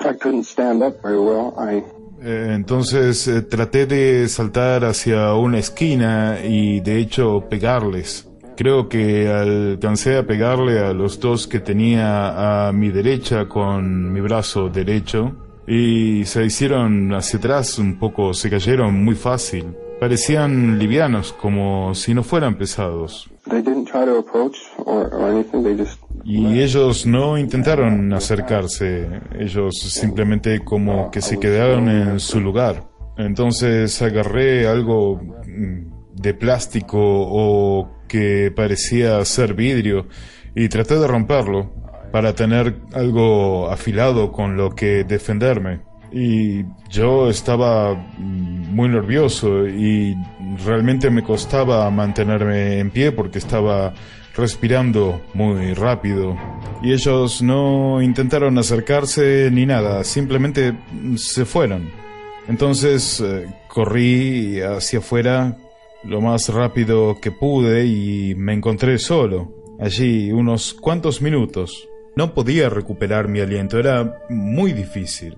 I 0.00 0.12
couldn't 0.12 0.44
stand 0.44 0.82
up 0.82 1.00
very 1.02 1.18
well. 1.18 1.54
I 1.56 1.82
Eh, 2.26 2.54
Entonces 2.54 3.28
eh, 3.28 3.42
traté 3.42 3.86
de 3.86 4.28
saltar 4.28 4.84
hacia 4.84 5.32
una 5.34 5.58
esquina 5.58 6.38
y 6.44 6.80
de 6.80 6.98
hecho 6.98 7.44
pegarles. 7.48 8.28
Creo 8.56 8.88
que 8.88 9.28
alcancé 9.28 10.16
a 10.16 10.26
pegarle 10.26 10.80
a 10.80 10.92
los 10.92 11.20
dos 11.20 11.46
que 11.46 11.60
tenía 11.60 12.66
a 12.68 12.72
mi 12.72 12.88
derecha 12.90 13.46
con 13.46 14.12
mi 14.12 14.20
brazo 14.20 14.68
derecho 14.68 15.36
y 15.68 16.24
se 16.24 16.44
hicieron 16.44 17.14
hacia 17.14 17.38
atrás 17.38 17.78
un 17.78 17.96
poco, 17.98 18.34
se 18.34 18.50
cayeron 18.50 19.04
muy 19.04 19.14
fácil. 19.14 19.66
Parecían 20.00 20.78
livianos, 20.78 21.32
como 21.32 21.94
si 21.94 22.12
no 22.12 22.22
fueran 22.24 22.56
pesados. 22.56 23.30
they 23.48 23.62
didn't 23.62 23.86
try 23.86 24.04
to 24.04 24.18
approach 24.18 24.56
or, 24.78 25.14
or 25.14 25.30
anything. 25.30 25.62
They 25.62 25.76
just 25.76 25.98
Y 26.28 26.60
ellos 26.60 27.06
no 27.06 27.38
intentaron 27.38 28.12
acercarse, 28.12 29.08
ellos 29.38 29.78
simplemente 29.78 30.58
como 30.64 31.08
que 31.08 31.22
se 31.22 31.38
quedaron 31.38 31.88
en 31.88 32.18
su 32.18 32.40
lugar. 32.40 32.82
Entonces 33.16 34.02
agarré 34.02 34.66
algo 34.66 35.20
mm, 35.46 36.16
de 36.20 36.34
plástico 36.34 36.98
o 36.98 37.88
que 38.08 38.52
parecía 38.54 39.24
ser 39.24 39.54
vidrio 39.54 40.08
y 40.52 40.68
traté 40.68 40.98
de 40.98 41.06
romperlo 41.06 41.72
para 42.10 42.34
tener 42.34 42.74
algo 42.92 43.70
afilado 43.70 44.32
con 44.32 44.56
lo 44.56 44.74
que 44.74 45.04
defenderme. 45.04 45.82
Y 46.10 46.64
yo 46.90 47.30
estaba 47.30 47.94
mm, 47.94 48.74
muy 48.74 48.88
nervioso 48.88 49.64
y 49.68 50.16
realmente 50.64 51.08
me 51.08 51.22
costaba 51.22 51.88
mantenerme 51.90 52.80
en 52.80 52.90
pie 52.90 53.12
porque 53.12 53.38
estaba 53.38 53.94
respirando 54.36 55.20
muy 55.34 55.74
rápido. 55.74 56.36
Y 56.82 56.92
ellos 56.92 57.42
no 57.42 58.02
intentaron 58.02 58.58
acercarse 58.58 59.50
ni 59.50 59.66
nada, 59.66 60.04
simplemente 60.04 60.76
se 61.16 61.44
fueron. 61.44 61.90
Entonces 62.48 63.20
eh, 63.20 63.46
corrí 63.68 64.60
hacia 64.60 65.00
afuera 65.00 65.56
lo 66.04 66.20
más 66.20 66.48
rápido 66.48 67.16
que 67.20 67.32
pude 67.32 67.86
y 67.86 68.34
me 68.36 68.52
encontré 68.52 68.98
solo, 68.98 69.52
allí 69.80 70.30
unos 70.30 70.74
cuantos 70.74 71.20
minutos. 71.20 71.88
No 72.14 72.32
podía 72.32 72.68
recuperar 72.68 73.28
mi 73.28 73.40
aliento, 73.40 73.78
era 73.78 74.20
muy 74.28 74.72
difícil. 74.72 75.36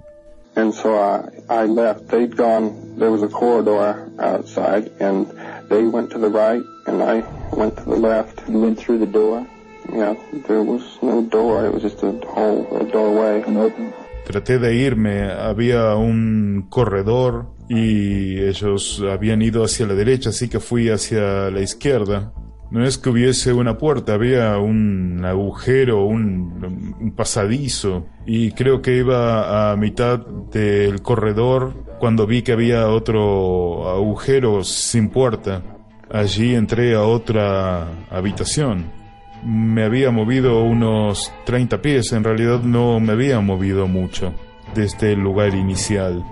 and 0.58 0.74
so 0.74 0.98
I 0.98 1.30
I 1.48 1.64
left. 1.66 2.08
They'd 2.08 2.36
gone. 2.36 2.96
There 2.98 3.10
was 3.10 3.22
a 3.22 3.28
corridor 3.28 4.10
outside, 4.18 4.90
and 5.00 5.26
they 5.68 5.84
went 5.86 6.10
to 6.10 6.18
the 6.18 6.28
right, 6.28 6.62
and 6.86 7.02
I 7.02 7.22
went 7.52 7.76
to 7.76 7.84
the 7.84 7.96
left. 7.96 8.42
You 8.48 8.60
went 8.60 8.78
through 8.78 8.98
the 8.98 9.06
door. 9.06 9.46
Yeah, 9.92 10.14
there 10.46 10.62
was 10.62 10.82
no 11.02 11.22
door. 11.22 11.64
It 11.64 11.72
was 11.72 11.82
just 11.82 12.02
a 12.02 12.12
hole, 12.26 12.66
a 12.76 12.84
doorway, 12.84 13.42
and 13.46 13.56
open. 13.56 13.92
Traté 14.26 14.58
de 14.58 14.74
irme, 14.74 15.30
había 15.30 15.94
un 15.94 16.66
corredor 16.68 17.46
y 17.70 18.38
ellos 18.42 19.02
habían 19.10 19.40
ido 19.40 19.64
hacia 19.64 19.86
la 19.86 19.94
derecha, 19.94 20.28
así 20.30 20.48
que 20.48 20.60
fui 20.60 20.90
hacia 20.90 21.50
la 21.50 21.60
izquierda. 21.60 22.32
No 22.70 22.84
es 22.84 22.98
que 22.98 23.08
hubiese 23.08 23.54
una 23.54 23.78
puerta, 23.78 24.12
había 24.12 24.58
un 24.58 25.24
agujero, 25.24 26.04
un, 26.04 27.14
pasadizo 27.16 28.04
y 28.26 28.52
creo 28.52 28.82
que 28.82 28.96
iba 28.96 29.72
a 29.72 29.76
mitad 29.76 30.18
del 30.18 31.00
corredor 31.00 31.72
cuando 31.98 32.26
vi 32.26 32.42
que 32.42 32.52
había 32.52 32.88
otro 32.88 33.88
agujero 33.88 34.62
sin 34.64 35.08
puerta. 35.08 35.62
Allí 36.10 36.54
entré 36.54 36.94
a 36.94 37.02
otra 37.02 37.86
habitación. 38.10 38.86
Me 39.44 39.84
había 39.84 40.10
movido 40.10 40.62
unos 40.62 41.32
30 41.46 41.80
pies, 41.80 42.12
en 42.12 42.24
realidad 42.24 42.60
no 42.60 43.00
me 43.00 43.12
había 43.12 43.40
movido 43.40 43.86
mucho 43.86 44.34
desde 44.74 45.12
el 45.12 45.20
lugar 45.20 45.54
inicial. 45.54 46.24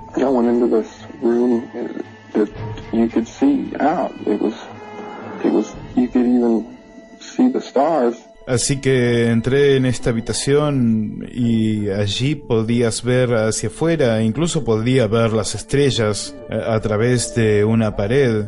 Así 8.47 8.81
que 8.81 9.31
entré 9.31 9.77
en 9.77 9.87
esta 9.87 10.11
habitación 10.11 11.29
y 11.33 11.89
allí 11.91 12.37
podías 12.37 13.03
ver 13.03 13.35
hacia 13.35 13.69
afuera, 13.69 14.23
incluso 14.23 14.65
podía 14.65 15.09
ver 15.09 15.33
las 15.33 15.55
estrellas 15.57 16.37
a, 16.49 16.75
a 16.75 16.81
través 16.81 17.35
de 17.35 17.65
una 17.65 17.97
pared. 17.97 18.47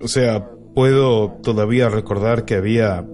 O 0.00 0.08
sea, 0.08 0.50
puedo 0.74 1.38
todavía 1.42 1.88
recordar 1.88 2.44
que 2.44 2.56
había 2.56 3.06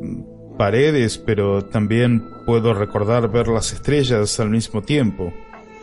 paredes, 0.56 1.18
pero 1.18 1.66
también 1.66 2.24
puedo 2.46 2.72
recordar 2.72 3.30
ver 3.30 3.48
las 3.48 3.72
estrellas 3.72 4.40
al 4.40 4.50
mismo 4.50 4.82
tiempo. 4.82 5.32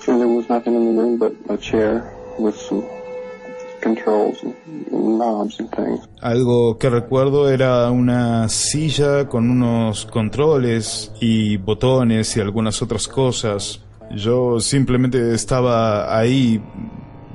And 0.08 0.20
there 0.20 0.28
was 0.28 0.50
nothing 0.50 0.74
in 0.74 0.96
the 0.96 1.02
room 1.02 1.20
but 1.20 1.34
a 1.50 1.58
chair 1.58 2.04
with 2.40 2.56
some 2.56 2.84
controls 3.80 4.44
and 4.44 4.56
knobs 4.92 5.60
and 5.60 5.70
things. 5.76 6.00
Algo 6.22 6.78
que 6.78 6.90
recuerdo 6.90 7.50
era 7.50 7.90
una 7.92 8.50
silla 8.50 9.28
con 9.28 9.50
unos 9.50 10.06
controles 10.06 11.12
y 11.20 11.58
botones 11.58 12.36
y 12.38 12.40
algunas 12.40 12.82
otras 12.82 13.08
cosas. 13.08 13.82
Yo 14.16 14.60
simplemente 14.60 15.34
estaba 15.34 16.18
ahí 16.18 16.62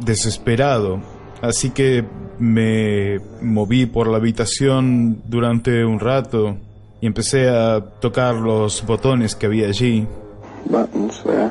desesperado, 0.05 1.01
así 1.41 1.71
que 1.71 2.05
me 2.39 3.21
moví 3.41 3.87
por 3.87 4.09
la 4.09 4.17
habitación 4.17 5.23
durante 5.27 5.85
un 5.85 6.01
rato 6.01 6.57
y 7.01 7.07
empecé 7.07 7.49
a 7.49 7.81
tocar 8.01 8.35
los 8.35 8.85
botones 8.85 9.35
que 9.35 9.47
había 9.47 9.69
allí. 9.69 10.07
Buttons 10.67 11.23
there. 11.23 11.51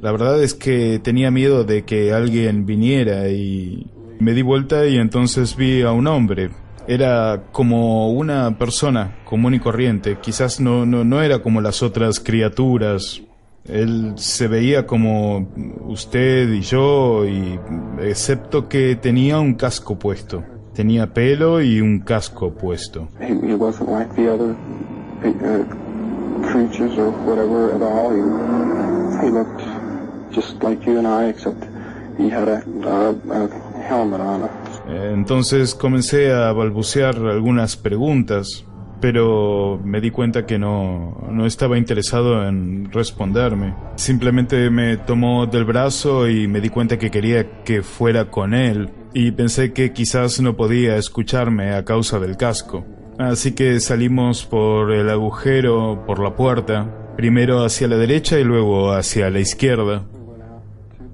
La 0.00 0.12
verdad 0.12 0.40
es 0.42 0.54
que 0.54 1.00
tenía 1.00 1.30
miedo 1.32 1.64
de 1.64 1.84
que 1.84 2.12
alguien 2.12 2.66
viniera 2.66 3.28
y 3.28 3.90
me 4.18 4.32
di 4.32 4.42
vuelta 4.42 4.86
y 4.86 4.96
entonces 4.96 5.56
vi 5.56 5.82
a 5.82 5.92
un 5.92 6.06
hombre. 6.06 6.50
Era 6.86 7.42
como 7.52 8.10
una 8.12 8.56
persona 8.56 9.18
común 9.24 9.54
y 9.54 9.60
corriente, 9.60 10.18
quizás 10.20 10.58
no, 10.60 10.86
no, 10.86 11.04
no 11.04 11.20
era 11.22 11.40
como 11.40 11.60
las 11.60 11.82
otras 11.82 12.18
criaturas. 12.18 13.22
Él 13.66 14.14
se 14.16 14.48
veía 14.48 14.86
como 14.86 15.48
usted 15.86 16.50
y 16.50 16.62
yo, 16.62 17.26
y 17.26 17.60
excepto 18.00 18.68
que 18.68 18.96
tenía 18.96 19.38
un 19.38 19.54
casco 19.54 19.98
puesto. 19.98 20.42
Tenía 20.72 21.12
pelo 21.12 21.60
y 21.60 21.82
un 21.82 22.00
casco 22.00 22.52
puesto. 22.52 23.08
He, 23.20 23.34
on. 33.90 34.48
Entonces 34.88 35.74
comencé 35.74 36.32
a 36.32 36.52
balbucear 36.52 37.16
algunas 37.16 37.76
preguntas, 37.76 38.64
pero 39.00 39.80
me 39.84 40.00
di 40.00 40.10
cuenta 40.10 40.46
que 40.46 40.58
no, 40.58 41.28
no 41.30 41.46
estaba 41.46 41.78
interesado 41.78 42.46
en 42.46 42.90
responderme. 42.90 43.74
Simplemente 43.96 44.70
me 44.70 44.96
tomó 44.96 45.46
del 45.46 45.64
brazo 45.64 46.28
y 46.28 46.48
me 46.48 46.60
di 46.60 46.68
cuenta 46.68 46.98
que 46.98 47.10
quería 47.10 47.62
que 47.64 47.82
fuera 47.82 48.30
con 48.30 48.54
él, 48.54 48.90
y 49.14 49.30
pensé 49.32 49.72
que 49.72 49.92
quizás 49.92 50.40
no 50.40 50.56
podía 50.56 50.96
escucharme 50.96 51.74
a 51.74 51.84
causa 51.84 52.18
del 52.18 52.36
casco. 52.36 52.84
Así 53.18 53.52
que 53.52 53.80
salimos 53.80 54.46
por 54.46 54.92
el 54.92 55.10
agujero, 55.10 56.04
por 56.06 56.20
la 56.20 56.36
puerta, 56.36 57.14
primero 57.16 57.64
hacia 57.64 57.88
la 57.88 57.96
derecha 57.96 58.38
y 58.38 58.44
luego 58.44 58.92
hacia 58.92 59.28
la 59.28 59.40
izquierda. 59.40 60.04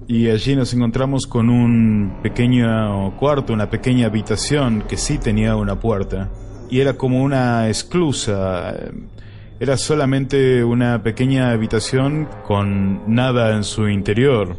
Y 0.07 0.29
allí 0.29 0.55
nos 0.55 0.71
encontramos 0.73 1.25
con 1.25 1.49
un 1.49 2.17
pequeño 2.21 3.17
cuarto, 3.17 3.53
una 3.53 3.71
pequeña 3.71 4.05
habitación 4.05 4.83
que 4.87 4.97
sí 4.97 5.17
tenía 5.17 5.55
una 5.55 5.79
puerta. 5.79 6.29
Y 6.69 6.79
era 6.79 6.93
como 6.93 7.23
una 7.23 7.69
esclusa. 7.69 8.75
Era 9.59 9.77
solamente 9.77 10.63
una 10.63 11.01
pequeña 11.01 11.49
habitación 11.51 12.27
con 12.45 13.15
nada 13.15 13.55
en 13.55 13.63
su 13.63 13.89
interior. 13.89 14.55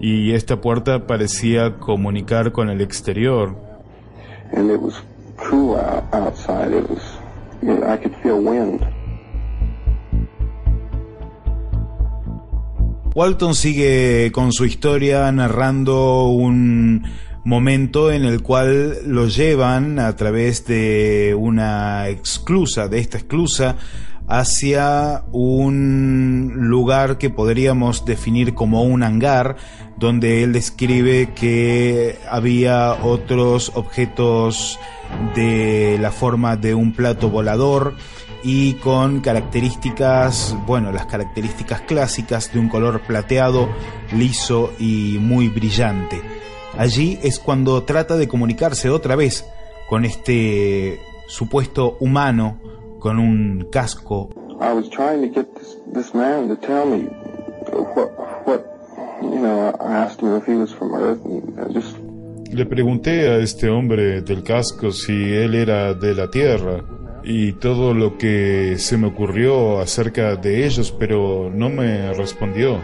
Y 0.00 0.32
esta 0.32 0.60
puerta 0.60 1.06
parecía 1.06 1.76
comunicar 1.76 2.50
con 2.50 2.68
el 2.68 2.80
exterior. 2.80 3.54
And 4.52 4.68
it 4.68 4.80
was 4.80 4.94
cool 5.36 5.76
out, 5.76 6.02
outside. 6.12 6.76
It 6.76 6.90
was, 6.90 7.02
I 7.62 7.96
could 7.96 8.14
feel 8.20 8.40
wind. 8.40 8.80
Walton 13.14 13.54
sigue 13.54 14.32
con 14.32 14.52
su 14.52 14.64
historia 14.64 15.30
narrando 15.32 16.28
un 16.28 17.02
momento 17.44 18.10
en 18.10 18.24
el 18.24 18.42
cual 18.42 19.00
lo 19.06 19.26
llevan 19.26 19.98
a 19.98 20.16
través 20.16 20.64
de 20.66 21.36
una 21.38 22.08
exclusa, 22.08 22.88
de 22.88 23.00
esta 23.00 23.18
exclusa, 23.18 23.76
hacia 24.28 25.24
un 25.30 26.52
lugar 26.54 27.18
que 27.18 27.28
podríamos 27.28 28.06
definir 28.06 28.54
como 28.54 28.82
un 28.82 29.02
hangar, 29.02 29.56
donde 29.98 30.42
él 30.42 30.54
describe 30.54 31.34
que 31.34 32.18
había 32.30 32.94
otros 32.94 33.72
objetos 33.74 34.78
de 35.34 35.98
la 36.00 36.12
forma 36.12 36.56
de 36.56 36.74
un 36.74 36.92
plato 36.94 37.28
volador 37.28 37.94
y 38.42 38.74
con 38.74 39.20
características, 39.20 40.56
bueno, 40.66 40.92
las 40.92 41.06
características 41.06 41.82
clásicas 41.82 42.52
de 42.52 42.58
un 42.58 42.68
color 42.68 43.00
plateado, 43.02 43.68
liso 44.12 44.72
y 44.78 45.18
muy 45.20 45.48
brillante. 45.48 46.20
Allí 46.76 47.18
es 47.22 47.38
cuando 47.38 47.82
trata 47.84 48.16
de 48.16 48.28
comunicarse 48.28 48.90
otra 48.90 49.14
vez 49.16 49.44
con 49.88 50.04
este 50.04 51.00
supuesto 51.26 51.96
humano 52.00 52.58
con 52.98 53.18
un 53.18 53.68
casco. 53.70 54.30
I 54.60 54.72
was 54.72 54.88
trying 54.90 55.22
to 55.22 55.28
get 55.28 55.54
this, 55.54 55.76
this 55.92 56.14
man 56.14 56.48
to 56.48 56.56
tell 56.56 56.86
me 56.86 57.08
what, 57.94 58.10
what, 58.46 58.64
you 59.20 59.38
know, 59.38 59.74
I 59.80 60.04
asked 60.04 60.20
him 60.20 60.36
if 60.36 60.46
he 60.46 60.54
was 60.54 60.72
from 60.72 60.94
Earth 60.94 61.24
and 61.24 61.58
I 61.60 61.72
just, 61.72 61.96
Le 62.52 62.66
pregunté 62.66 63.30
a 63.30 63.38
este 63.38 63.70
hombre 63.70 64.20
del 64.20 64.42
casco 64.42 64.92
si 64.92 65.12
él 65.12 65.54
era 65.54 65.94
de 65.94 66.14
la 66.14 66.30
Tierra 66.30 66.84
y 67.24 67.52
todo 67.52 67.94
lo 67.94 68.18
que 68.18 68.76
se 68.78 68.96
me 68.96 69.06
ocurrió 69.06 69.80
acerca 69.80 70.36
de 70.36 70.66
ellos, 70.66 70.94
pero 70.98 71.50
no 71.54 71.68
me 71.68 72.12
respondió. 72.14 72.80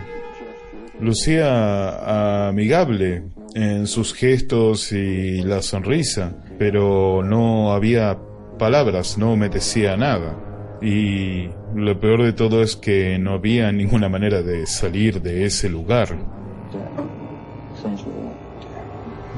Lucía 1.01 2.49
amigable 2.49 3.23
en 3.55 3.87
sus 3.87 4.15
gestos 4.15 4.93
y 4.93 5.43
la 5.43 5.63
sonrisa, 5.63 6.37
pero 6.59 7.23
no 7.25 7.73
había 7.73 8.19
palabras, 8.59 9.19
no 9.19 9.37
me 9.37 9.49
decía 9.49 9.97
nada. 9.97 10.37
Y 10.81 11.49
lo 11.75 11.99
peor 11.99 12.23
de 12.23 12.33
todo 12.33 12.63
es 12.63 12.77
que 12.77 13.19
no 13.19 13.33
había 13.33 13.73
ninguna 13.73 14.09
manera 14.09 14.43
de 14.43 14.67
salir 14.67 15.21
de 15.23 15.45
ese 15.45 15.69
lugar. 15.69 16.17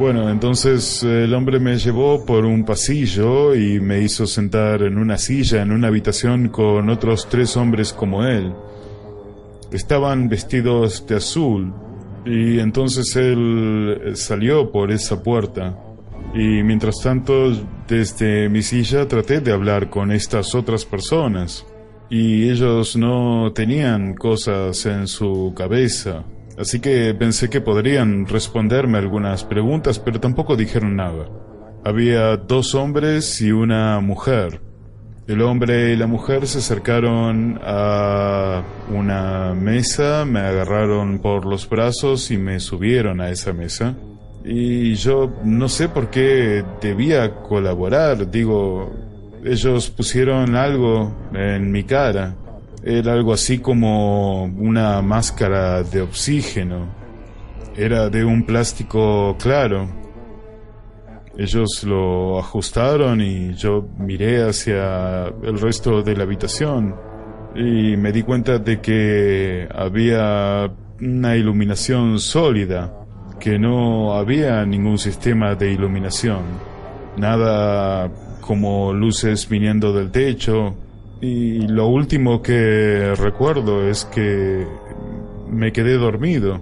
Bueno, 0.00 0.30
entonces 0.30 1.02
el 1.02 1.34
hombre 1.34 1.60
me 1.60 1.76
llevó 1.76 2.24
por 2.24 2.46
un 2.46 2.64
pasillo 2.64 3.54
y 3.54 3.80
me 3.80 4.00
hizo 4.00 4.26
sentar 4.26 4.80
en 4.82 4.96
una 4.96 5.18
silla 5.18 5.60
en 5.60 5.72
una 5.72 5.88
habitación 5.88 6.48
con 6.48 6.88
otros 6.88 7.28
tres 7.28 7.54
hombres 7.58 7.92
como 7.92 8.24
él. 8.24 8.50
Estaban 9.70 10.30
vestidos 10.30 11.06
de 11.06 11.16
azul 11.16 11.74
y 12.24 12.60
entonces 12.60 13.14
él 13.14 14.12
salió 14.14 14.72
por 14.72 14.90
esa 14.90 15.22
puerta. 15.22 15.78
Y 16.32 16.62
mientras 16.62 17.02
tanto, 17.02 17.52
desde 17.86 18.48
mi 18.48 18.62
silla 18.62 19.06
traté 19.06 19.42
de 19.42 19.52
hablar 19.52 19.90
con 19.90 20.12
estas 20.12 20.54
otras 20.54 20.86
personas. 20.86 21.66
Y 22.08 22.48
ellos 22.48 22.96
no 22.96 23.52
tenían 23.52 24.14
cosas 24.14 24.86
en 24.86 25.06
su 25.06 25.52
cabeza. 25.54 26.24
Así 26.58 26.80
que 26.80 27.14
pensé 27.14 27.48
que 27.48 27.60
podrían 27.60 28.26
responderme 28.26 28.98
algunas 28.98 29.44
preguntas, 29.44 29.98
pero 29.98 30.20
tampoco 30.20 30.56
dijeron 30.56 30.96
nada. 30.96 31.26
Había 31.84 32.36
dos 32.36 32.74
hombres 32.74 33.40
y 33.40 33.52
una 33.52 34.00
mujer. 34.00 34.60
El 35.26 35.42
hombre 35.42 35.92
y 35.92 35.96
la 35.96 36.06
mujer 36.06 36.46
se 36.46 36.58
acercaron 36.58 37.60
a 37.62 38.62
una 38.92 39.54
mesa, 39.54 40.24
me 40.24 40.40
agarraron 40.40 41.20
por 41.20 41.46
los 41.46 41.68
brazos 41.68 42.30
y 42.30 42.36
me 42.36 42.58
subieron 42.58 43.20
a 43.20 43.30
esa 43.30 43.52
mesa. 43.52 43.94
Y 44.44 44.94
yo 44.94 45.32
no 45.44 45.68
sé 45.68 45.88
por 45.88 46.10
qué 46.10 46.64
debía 46.80 47.34
colaborar, 47.36 48.30
digo, 48.30 48.92
ellos 49.44 49.90
pusieron 49.90 50.56
algo 50.56 51.12
en 51.32 51.70
mi 51.70 51.84
cara. 51.84 52.34
Era 52.82 53.12
algo 53.12 53.32
así 53.32 53.58
como 53.58 54.44
una 54.44 55.02
máscara 55.02 55.82
de 55.82 56.00
oxígeno. 56.00 56.88
Era 57.76 58.08
de 58.08 58.24
un 58.24 58.44
plástico 58.44 59.36
claro. 59.38 59.88
Ellos 61.36 61.84
lo 61.84 62.38
ajustaron 62.38 63.20
y 63.20 63.54
yo 63.54 63.86
miré 63.98 64.48
hacia 64.48 65.26
el 65.42 65.60
resto 65.60 66.02
de 66.02 66.16
la 66.16 66.24
habitación 66.24 66.94
y 67.54 67.96
me 67.96 68.12
di 68.12 68.22
cuenta 68.22 68.58
de 68.58 68.80
que 68.80 69.68
había 69.74 70.70
una 71.00 71.36
iluminación 71.36 72.18
sólida, 72.18 72.92
que 73.38 73.58
no 73.58 74.14
había 74.14 74.64
ningún 74.66 74.98
sistema 74.98 75.54
de 75.54 75.72
iluminación, 75.72 76.40
nada 77.16 78.10
como 78.40 78.92
luces 78.92 79.48
viniendo 79.48 79.92
del 79.92 80.10
techo, 80.10 80.74
Y 81.20 81.66
lo 81.66 81.88
último 81.88 82.40
que 82.40 83.14
recuerdo 83.16 83.86
es 83.86 84.06
que 84.06 84.66
me 85.48 85.72
quedé 85.72 85.98
dormido 85.98 86.60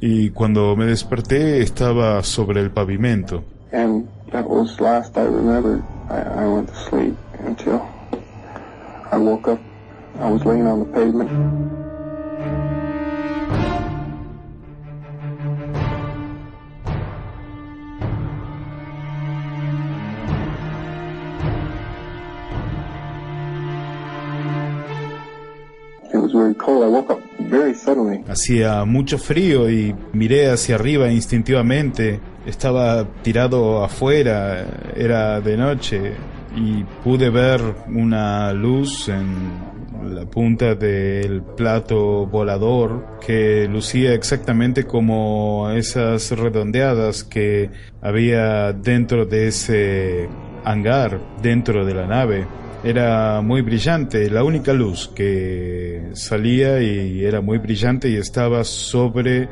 y 0.00 0.30
cuando 0.30 0.74
me 0.76 0.86
desperté 0.86 1.60
estaba 1.60 2.22
sobre 2.22 2.60
el 2.60 2.70
pavimento. 2.70 3.44
And 3.72 4.06
that 4.32 4.46
was 4.46 4.80
last 4.80 5.16
I 5.16 5.24
remember. 5.24 5.82
I, 6.08 6.44
I 6.44 6.48
went 6.48 6.68
to 6.68 6.74
sleep 6.74 7.16
until 7.46 7.82
I 9.10 9.16
woke 9.18 9.48
up. 9.48 9.60
I 10.20 10.30
was 10.30 10.44
laying 10.44 10.66
on 10.66 10.80
the 10.80 10.86
pavement. 10.86 11.91
Hacía 28.28 28.84
mucho 28.84 29.18
frío 29.18 29.70
y 29.70 29.94
miré 30.12 30.50
hacia 30.50 30.76
arriba 30.76 31.10
instintivamente. 31.10 32.20
Estaba 32.46 33.06
tirado 33.22 33.84
afuera, 33.84 34.64
era 34.96 35.40
de 35.40 35.56
noche 35.56 36.12
y 36.56 36.84
pude 37.02 37.30
ver 37.30 37.60
una 37.88 38.52
luz 38.52 39.08
en 39.08 40.14
la 40.14 40.24
punta 40.26 40.74
del 40.74 41.42
plato 41.42 42.26
volador 42.26 43.18
que 43.24 43.68
lucía 43.70 44.12
exactamente 44.14 44.84
como 44.84 45.70
esas 45.70 46.30
redondeadas 46.32 47.24
que 47.24 47.70
había 48.00 48.72
dentro 48.72 49.24
de 49.24 49.48
ese 49.48 50.28
hangar, 50.64 51.20
dentro 51.40 51.84
de 51.84 51.94
la 51.94 52.06
nave. 52.06 52.46
Era 52.84 53.40
muy 53.42 53.62
brillante, 53.62 54.28
la 54.28 54.42
única 54.42 54.72
luz 54.72 55.08
que 55.14 56.10
salía 56.14 56.82
y 56.82 57.24
era 57.24 57.40
muy 57.40 57.58
brillante 57.58 58.08
y 58.08 58.16
estaba 58.16 58.64
sobre 58.64 59.48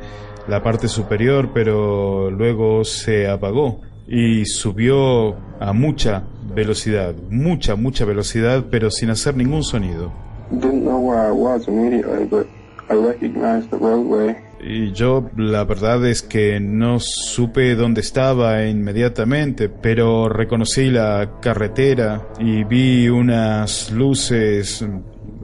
la 0.49 0.61
parte 0.61 0.89
superior, 0.89 1.51
pero 1.53 2.29
luego 2.29 2.83
se 2.83 3.29
apagó 3.29 3.79
y 4.05 4.45
subió 4.45 5.37
a 5.61 5.71
mucha 5.71 6.23
velocidad, 6.53 7.15
mucha, 7.29 7.75
mucha 7.75 8.03
velocidad, 8.03 8.65
pero 8.69 8.91
sin 8.91 9.09
hacer 9.11 9.37
ningún 9.37 9.63
sonido. 9.63 10.11
Didn't 10.51 10.83
know 10.83 10.99
where 10.99 11.25
I 11.25 11.31
was 11.31 11.69
immediately, 11.69 12.25
but 12.25 12.45
I 12.89 12.95
recognized 12.95 13.69
the 13.69 13.77
roadway. 13.77 14.35
Y 14.63 14.91
yo 14.91 15.29
la 15.37 15.63
verdad 15.63 16.05
es 16.05 16.21
que 16.21 16.59
no 16.59 16.99
supe 16.99 17.75
dónde 17.75 18.01
estaba 18.01 18.63
inmediatamente, 18.65 19.69
pero 19.69 20.29
reconocí 20.29 20.91
la 20.91 21.39
carretera 21.41 22.29
y 22.39 22.63
vi 22.63 23.09
unas 23.09 23.91
luces 23.91 24.85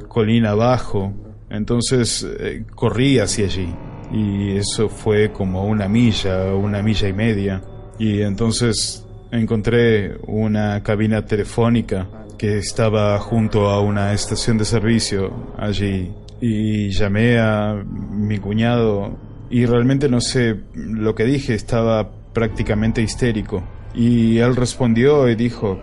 colina 0.08 0.52
abajo. 0.52 1.14
Entonces 1.50 2.28
eh, 2.40 2.66
corrí 2.76 3.20
hacia 3.20 3.46
allí 3.46 3.74
y 4.12 4.58
eso 4.58 4.88
fue 4.90 5.32
como 5.32 5.66
una 5.66 5.88
milla, 5.88 6.54
una 6.54 6.84
milla 6.84 7.08
y 7.08 7.14
media. 7.14 7.62
Y 7.98 8.22
entonces 8.22 9.04
encontré 9.32 10.16
una 10.28 10.84
cabina 10.84 11.26
telefónica 11.26 12.08
que 12.38 12.60
estaba 12.60 13.18
junto 13.20 13.68
a 13.68 13.82
una 13.82 14.14
estación 14.14 14.58
de 14.60 14.66
servicio 14.66 15.54
allí 15.58 16.14
y 16.42 16.90
llamé 16.90 17.40
a 17.40 17.84
mi 18.12 18.38
cuñado 18.38 19.18
y 19.50 19.66
realmente 19.66 20.10
no 20.10 20.22
sé 20.22 20.62
lo 20.76 21.16
que 21.16 21.26
dije, 21.26 21.54
estaba 21.54 22.12
prácticamente 22.34 23.02
histérico. 23.02 23.64
Y 23.94 24.38
él 24.40 24.56
respondió 24.56 25.30
y 25.30 25.36
dijo, 25.36 25.82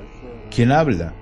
¿quién 0.55 0.71
habla? 0.71 1.15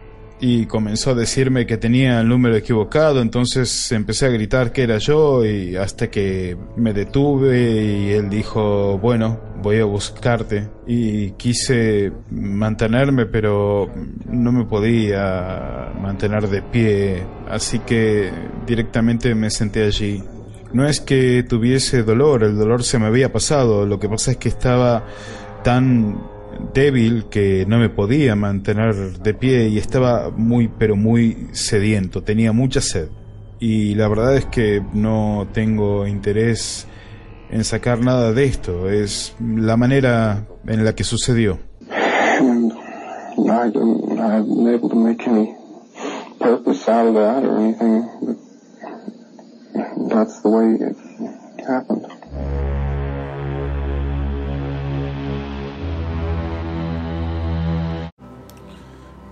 Y 0.45 0.67
comenzó 0.67 1.13
a 1.13 1.15
decirme 1.15 1.67
que 1.67 1.77
tenía 1.77 2.19
el 2.21 2.27
número 2.27 2.57
equivocado, 2.57 3.23
entonces 3.23 3.93
empecé 3.93 4.27
a 4.27 4.31
gritar 4.31 4.73
que 4.73 4.83
era 4.83 4.99
yo 4.99 5.47
y 5.47 5.77
hasta 5.77 6.11
que 6.11 6.57
me 6.75 6.93
detuve 6.93 7.71
y 7.71 8.11
él 8.11 8.29
dijo, 8.29 8.99
bueno, 8.99 9.39
voy 9.63 9.79
a 9.79 9.85
buscarte. 9.85 10.69
Y 10.85 11.31
quise 11.33 12.11
mantenerme, 12.33 13.27
pero 13.27 13.89
no 14.27 14.51
me 14.51 14.65
podía 14.65 15.93
mantener 16.03 16.49
de 16.49 16.61
pie, 16.61 17.23
así 17.49 17.79
que 17.79 18.33
directamente 18.67 19.37
me 19.37 19.49
senté 19.49 19.85
allí. 19.85 20.25
No 20.73 20.89
es 20.89 21.01
que 21.01 21.45
tuviese 21.49 22.03
dolor, 22.03 22.43
el 22.43 22.59
dolor 22.59 22.83
se 22.83 22.99
me 22.99 23.07
había 23.07 23.33
pasado, 23.33 23.87
lo 23.87 24.01
que 24.01 24.09
pasa 24.09 24.33
es 24.33 24.39
que 24.39 24.49
estaba 24.49 25.07
tan 25.63 26.32
débil 26.75 27.27
que 27.31 27.65
no 27.67 27.79
me 27.79 27.89
podía 27.89 28.37
mantener 28.37 28.95
de 29.19 29.35
pie 29.35 29.69
y 29.69 29.79
estaba 29.79 30.31
muy 30.31 30.69
pero 30.69 30.97
muy 30.97 31.49
sediento, 31.53 32.23
tenía 32.23 32.53
mucha 32.53 32.81
sed. 32.81 33.09
Y 33.59 33.95
la 33.95 34.09
verdad 34.09 34.37
es 34.37 34.47
que 34.47 34.83
no 34.93 35.47
tengo 35.53 36.07
interés 36.07 36.87
en 37.51 37.65
sacar 37.65 38.01
nada 38.01 38.33
de 38.33 38.45
esto, 38.45 38.91
es 38.91 39.35
la 39.41 39.77
manera 39.77 40.47
en 40.67 40.85
la 40.85 40.95
que 40.95 41.05
sucedió. 41.05 41.59
That's 50.13 50.43
the 50.43 50.49
way 50.51 50.75
it 50.75 50.97
happened. 51.67 52.07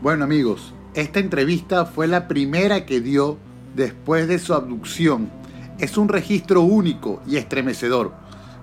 Bueno 0.03 0.25
amigos, 0.25 0.73
esta 0.95 1.21
entrevista 1.21 1.85
fue 1.85 2.07
la 2.07 2.27
primera 2.27 2.87
que 2.87 3.03
dio 3.03 3.37
después 3.77 4.29
de 4.29 4.39
su 4.39 4.55
abducción. 4.55 5.31
Es 5.79 5.99
un 5.99 6.09
registro 6.09 6.63
único 6.63 7.21
y 7.27 7.37
estremecedor. 7.37 8.15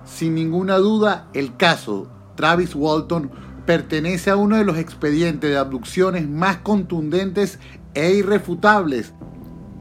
Sin 0.04 0.34
ninguna 0.34 0.78
duda, 0.78 1.28
el 1.36 1.56
caso 1.56 2.08
Travis 2.34 2.74
Walton 2.74 3.30
pertenece 3.68 4.32
a 4.32 4.36
uno 4.36 4.58
de 4.58 4.66
los 4.66 4.78
expedientes 4.80 5.52
de 5.52 5.58
abducciones 5.58 6.28
más 6.28 6.58
contundentes 6.58 7.60
e 7.94 8.14
irrefutables 8.14 9.14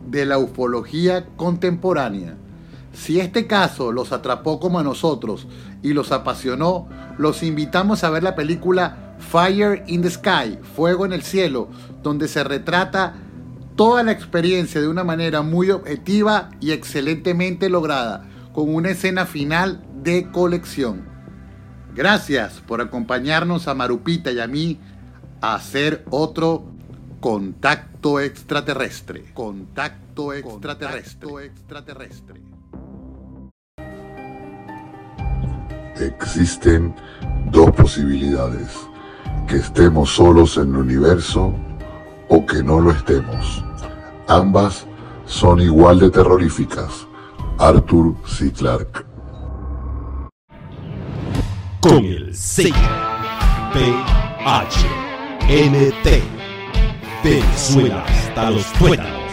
de 0.08 0.26
la 0.26 0.36
ufología 0.36 1.24
contemporánea. 1.36 2.36
Si 2.92 3.18
este 3.18 3.46
caso 3.46 3.92
los 3.92 4.12
atrapó 4.12 4.60
como 4.60 4.78
a 4.78 4.82
nosotros 4.84 5.48
y 5.82 5.94
los 5.94 6.12
apasionó, 6.12 6.86
los 7.16 7.42
invitamos 7.42 8.04
a 8.04 8.10
ver 8.10 8.22
la 8.22 8.34
película 8.34 9.05
Fire 9.18 9.82
in 9.86 10.02
the 10.02 10.10
Sky, 10.10 10.58
Fuego 10.74 11.04
en 11.04 11.12
el 11.12 11.22
Cielo, 11.22 11.68
donde 12.02 12.28
se 12.28 12.44
retrata 12.44 13.14
toda 13.76 14.02
la 14.02 14.12
experiencia 14.12 14.80
de 14.80 14.88
una 14.88 15.04
manera 15.04 15.42
muy 15.42 15.70
objetiva 15.70 16.50
y 16.60 16.72
excelentemente 16.72 17.68
lograda, 17.68 18.26
con 18.52 18.74
una 18.74 18.90
escena 18.90 19.26
final 19.26 19.82
de 20.02 20.30
colección. 20.30 21.04
Gracias 21.94 22.60
por 22.66 22.80
acompañarnos 22.80 23.68
a 23.68 23.74
Marupita 23.74 24.30
y 24.30 24.40
a 24.40 24.46
mí 24.46 24.78
a 25.40 25.54
hacer 25.54 26.04
otro 26.10 26.64
contacto 27.20 28.20
extraterrestre. 28.20 29.24
Contacto 29.34 30.32
extraterrestre. 30.32 31.46
extraterrestre. 31.46 32.40
Existen 35.98 36.94
dos 37.50 37.70
posibilidades, 37.72 38.68
que 39.46 39.56
estemos 39.56 40.10
solos 40.10 40.56
en 40.56 40.74
el 40.74 40.76
universo 40.76 41.54
o 42.28 42.44
que 42.44 42.62
no 42.62 42.80
lo 42.80 42.90
estemos. 42.90 43.64
Ambas 44.28 44.86
son 45.24 45.60
igual 45.60 46.00
de 46.00 46.10
terroríficas. 46.10 47.06
Arthur 47.58 48.14
C. 48.26 48.52
Clarke. 48.52 49.06
con 51.88 52.04
el 52.04 52.34
sello 52.34 52.74
PHNT. 53.72 54.86
Venezuela 57.22 58.04
hasta 58.04 58.50
los 58.50 58.72
tuétanos. 58.72 59.25